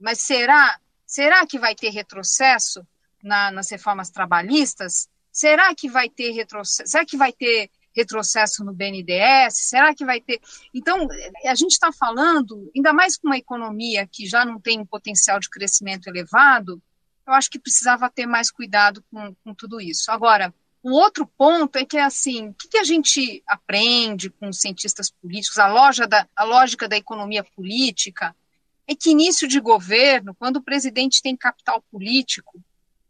Mas 0.00 0.20
será, 0.20 0.78
será 1.04 1.44
que 1.46 1.58
vai 1.58 1.74
ter 1.74 1.90
retrocesso 1.90 2.86
na, 3.22 3.50
nas 3.50 3.68
reformas 3.68 4.10
trabalhistas? 4.10 5.08
Será 5.32 5.74
que 5.74 5.90
vai 5.90 6.08
ter 6.08 6.30
retrocesso? 6.30 6.90
Será 6.90 7.04
que 7.04 7.16
vai 7.16 7.32
ter 7.32 7.68
retrocesso 7.94 8.64
no 8.64 8.72
BNDES? 8.72 9.68
Será 9.68 9.94
que 9.94 10.04
vai 10.04 10.20
ter? 10.20 10.40
Então, 10.72 11.06
a 11.44 11.54
gente 11.54 11.72
está 11.72 11.92
falando, 11.92 12.70
ainda 12.74 12.92
mais 12.92 13.16
com 13.16 13.28
uma 13.28 13.38
economia 13.38 14.06
que 14.10 14.26
já 14.26 14.44
não 14.44 14.60
tem 14.60 14.80
um 14.80 14.86
potencial 14.86 15.38
de 15.38 15.48
crescimento 15.48 16.08
elevado, 16.08 16.82
eu 17.26 17.32
acho 17.32 17.50
que 17.50 17.58
precisava 17.58 18.10
ter 18.10 18.26
mais 18.26 18.50
cuidado 18.50 19.02
com, 19.10 19.34
com 19.42 19.54
tudo 19.54 19.80
isso. 19.80 20.10
Agora, 20.10 20.52
o 20.82 20.90
outro 20.90 21.26
ponto 21.26 21.76
é 21.76 21.84
que, 21.84 21.96
assim, 21.96 22.48
o 22.48 22.54
que, 22.54 22.68
que, 22.68 22.78
a 22.78 22.84
gente 22.84 23.42
aprende 23.46 24.28
com 24.28 24.50
os 24.50 24.60
cientistas 24.60 25.10
políticos, 25.10 25.58
a, 25.58 25.66
loja 25.66 26.06
da, 26.06 26.28
a 26.36 26.44
lógica 26.44 26.86
da 26.86 26.96
economia 26.96 27.42
política, 27.42 28.36
é 28.86 28.94
que 28.94 29.10
início 29.10 29.48
de 29.48 29.58
governo, 29.60 30.34
quando 30.34 30.56
o 30.56 30.62
presidente 30.62 31.22
tem 31.22 31.34
capital 31.34 31.82
político, 31.90 32.60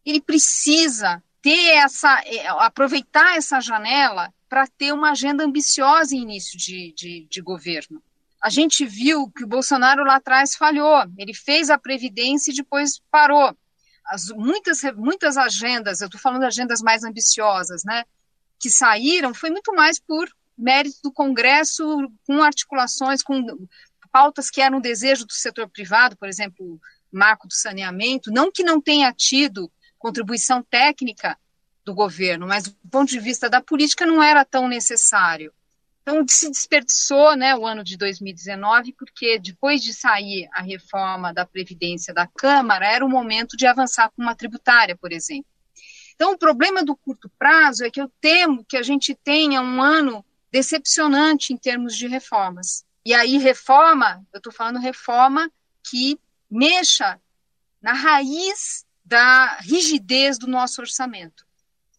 ele 0.07 0.21
precisa 0.21 1.21
ter 1.45 1.77
essa, 1.77 2.23
é, 2.25 2.47
aproveitar 2.49 3.37
essa 3.37 3.61
janela 3.61 4.33
para 4.49 4.67
ter 4.67 4.95
uma 4.95 5.11
agenda 5.11 5.45
ambiciosa 5.45 6.17
em 6.17 6.23
início 6.23 6.59
de, 6.59 6.95
de, 6.97 7.27
de 7.31 7.43
governo. 7.43 8.03
A 8.43 8.49
gente 8.49 8.87
viu 8.87 9.31
que 9.31 9.45
o 9.45 9.47
Bolsonaro 9.47 10.05
lá 10.05 10.17
atrás 10.17 10.55
falhou, 10.55 11.05
ele 11.19 11.35
fez 11.35 11.69
a 11.69 11.77
Previdência 11.77 12.51
e 12.51 12.55
depois 12.55 12.99
parou. 13.11 13.55
As, 14.07 14.29
muitas, 14.29 14.81
muitas 14.97 15.37
agendas, 15.37 16.01
eu 16.01 16.07
estou 16.07 16.19
falando 16.19 16.41
de 16.41 16.47
agendas 16.47 16.81
mais 16.81 17.05
ambiciosas, 17.05 17.85
né, 17.85 18.05
que 18.59 18.71
saíram, 18.71 19.35
foi 19.35 19.51
muito 19.51 19.75
mais 19.75 20.01
por 20.01 20.27
mérito 20.57 20.97
do 21.03 21.13
Congresso, 21.13 22.11
com 22.27 22.43
articulações, 22.43 23.23
com 23.23 23.45
pautas 24.11 24.49
que 24.49 24.63
eram 24.63 24.81
desejo 24.81 25.27
do 25.27 25.33
setor 25.35 25.69
privado, 25.69 26.17
por 26.17 26.29
exemplo, 26.29 26.81
marco 27.13 27.47
do 27.47 27.55
saneamento, 27.55 28.31
não 28.31 28.51
que 28.51 28.63
não 28.63 28.81
tenha 28.81 29.13
tido 29.13 29.71
contribuição 30.05 30.63
técnica 30.63 31.35
do 31.83 31.95
governo, 31.95 32.47
mas 32.47 32.65
do 32.65 32.91
ponto 32.91 33.09
de 33.09 33.19
vista 33.19 33.49
da 33.49 33.63
política 33.63 34.05
não 34.05 34.23
era 34.23 34.45
tão 34.45 34.69
necessário. 34.69 35.51
Então 36.03 36.23
se 36.29 36.51
desperdiçou 36.51 37.35
né, 37.35 37.57
o 37.57 37.67
ano 37.67 37.83
de 37.83 37.97
2019, 37.97 38.93
porque 38.99 39.39
depois 39.39 39.83
de 39.83 39.95
sair 39.95 40.47
a 40.53 40.61
reforma 40.61 41.33
da 41.33 41.47
Previdência 41.47 42.13
da 42.13 42.27
Câmara, 42.27 42.87
era 42.87 43.03
o 43.03 43.09
momento 43.09 43.57
de 43.57 43.67
avançar 43.67 44.11
com 44.11 44.21
uma 44.21 44.35
tributária, 44.35 44.95
por 44.95 45.11
exemplo. 45.11 45.47
Então, 46.15 46.33
o 46.33 46.39
problema 46.39 46.85
do 46.85 46.95
curto 46.95 47.31
prazo 47.39 47.83
é 47.83 47.91
que 47.91 48.01
eu 48.01 48.13
temo 48.21 48.65
que 48.69 48.77
a 48.77 48.83
gente 48.83 49.15
tenha 49.15 49.63
um 49.63 49.83
ano 49.83 50.25
decepcionante 50.53 51.53
em 51.53 51.57
termos 51.57 51.97
de 51.97 52.07
reformas. 52.07 52.85
E 53.07 53.15
aí, 53.15 53.39
reforma, 53.39 54.23
eu 54.35 54.39
estou 54.39 54.53
falando 54.53 54.79
reforma 54.79 55.51
que 55.83 56.21
mexa 56.51 57.19
na 57.83 57.95
raiz 57.95 58.84
da 59.05 59.59
rigidez 59.59 60.39
do 60.39 60.47
nosso 60.47 60.81
orçamento 60.81 61.45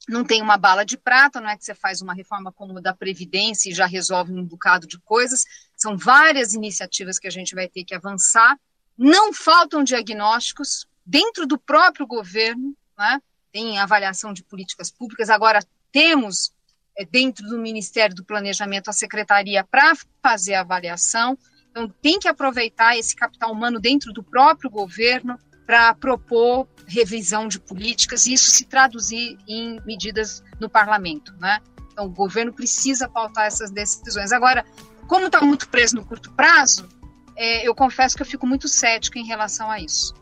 não 0.08 0.24
tem 0.24 0.42
uma 0.42 0.58
bala 0.58 0.86
de 0.86 0.98
prata, 0.98 1.42
não 1.42 1.50
é 1.50 1.58
que 1.58 1.66
você 1.66 1.74
faz 1.74 2.02
uma 2.02 2.14
reforma 2.14 2.52
como 2.52 2.78
a 2.78 2.82
da 2.82 2.94
Previdência 2.94 3.70
e 3.70 3.74
já 3.74 3.86
resolve 3.86 4.32
um 4.32 4.46
bocado 4.46 4.88
de 4.88 5.00
coisas. 5.00 5.44
São 5.76 5.98
várias 5.98 6.54
iniciativas 6.54 7.18
que 7.18 7.28
a 7.28 7.32
gente 7.32 7.56
vai 7.56 7.68
ter 7.68 7.84
que 7.84 7.96
avançar. 7.96 8.58
Não 8.98 9.34
faltam 9.34 9.84
diagnósticos 9.84 10.88
dentro 11.06 11.48
do 11.48 11.58
próprio 11.58 12.06
governo, 12.06 12.76
né? 12.98 13.20
tem 13.52 13.80
avaliação 13.80 14.32
de 14.32 14.44
políticas 14.44 14.92
públicas. 14.92 15.30
Agora, 15.30 15.60
temos 15.92 16.54
é, 16.98 17.04
dentro 17.04 17.48
do 17.48 17.58
Ministério 17.58 18.16
do 18.16 18.24
Planejamento 18.24 18.90
a 18.90 18.94
secretaria 18.94 19.64
para 19.64 19.94
fazer 20.22 20.54
a 20.54 20.62
avaliação. 20.62 21.38
Então, 21.72 21.90
tem 22.02 22.20
que 22.20 22.28
aproveitar 22.28 22.98
esse 22.98 23.16
capital 23.16 23.52
humano 23.52 23.80
dentro 23.80 24.14
do 24.14 24.24
próprio 24.24 24.70
governo 24.70 25.38
para 25.66 25.94
propor 25.94 26.68
revisão 26.88 27.48
de 27.48 27.60
políticas 27.60 28.28
e 28.28 28.34
isso 28.34 28.52
se 28.52 28.66
traduzir 28.66 29.38
em 29.48 29.80
medidas 29.86 30.44
no 30.60 30.70
parlamento, 30.70 31.34
né? 31.40 31.60
Então, 31.92 32.06
o 32.06 32.10
governo 32.10 32.54
precisa 32.54 33.08
pautar 33.08 33.46
essas 33.46 33.72
decisões. 33.72 34.32
Agora, 34.32 34.66
como 35.08 35.28
está 35.28 35.42
muito 35.42 35.68
preso 35.70 35.96
no 35.96 36.06
curto 36.06 36.32
prazo, 36.34 36.88
é, 37.36 37.68
eu 37.68 37.74
confesso 37.74 38.16
que 38.16 38.22
eu 38.22 38.26
fico 38.26 38.46
muito 38.46 38.68
cética 38.68 39.18
em 39.18 39.26
relação 39.26 39.70
a 39.72 39.80
isso. 39.80 40.14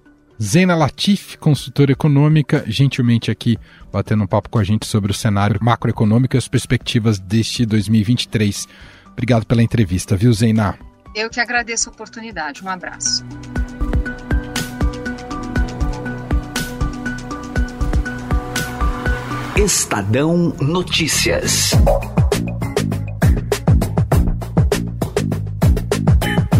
Zena 0.41 0.75
Latif, 0.75 1.37
consultora 1.37 1.91
econômica, 1.91 2.63
gentilmente 2.67 3.29
aqui 3.29 3.57
batendo 3.91 4.23
um 4.23 4.27
papo 4.27 4.49
com 4.49 4.59
a 4.59 4.63
gente 4.63 4.85
sobre 4.85 5.11
o 5.11 5.13
cenário 5.13 5.59
macroeconômico 5.63 6.35
e 6.35 6.37
as 6.39 6.47
perspectivas 6.47 7.19
deste 7.19 7.65
2023. 7.65 8.67
Obrigado 9.11 9.45
pela 9.45 9.61
entrevista, 9.61 10.15
viu, 10.15 10.33
Zena? 10.33 10.77
Eu 11.15 11.29
que 11.29 11.39
agradeço 11.39 11.89
a 11.89 11.93
oportunidade. 11.93 12.63
Um 12.63 12.69
abraço. 12.69 13.23
Estadão 19.63 20.53
Notícias. 20.59 21.71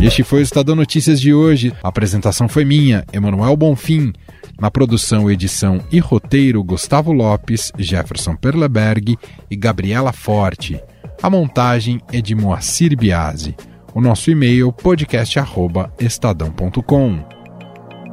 Este 0.01 0.23
foi 0.23 0.39
o 0.39 0.43
Estadão 0.43 0.73
Notícias 0.73 1.19
de 1.19 1.33
hoje. 1.33 1.73
A 1.83 1.89
apresentação 1.89 2.47
foi 2.47 2.63
minha, 2.63 3.03
Emanuel 3.11 3.57
Bonfim. 3.57 4.13
Na 4.57 4.71
produção, 4.71 5.29
edição 5.29 5.81
e 5.91 5.99
roteiro, 5.99 6.63
Gustavo 6.63 7.11
Lopes, 7.11 7.73
Jefferson 7.77 8.37
Perleberg 8.37 9.17
e 9.51 9.55
Gabriela 9.57 10.13
Forte. 10.13 10.81
A 11.21 11.29
montagem 11.29 11.99
é 12.09 12.21
de 12.21 12.33
Moacir 12.33 12.97
Biasi. 12.97 13.53
O 13.93 13.99
nosso 13.99 14.31
e-mail 14.31 14.71
podcast@estadão.com. 14.71 17.19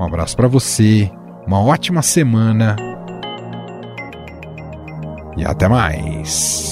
Um 0.00 0.04
abraço 0.04 0.36
para 0.36 0.48
você, 0.48 1.08
uma 1.46 1.60
ótima 1.60 2.02
semana 2.02 2.74
e 5.40 5.44
até 5.46 5.68
mais. 5.68 6.69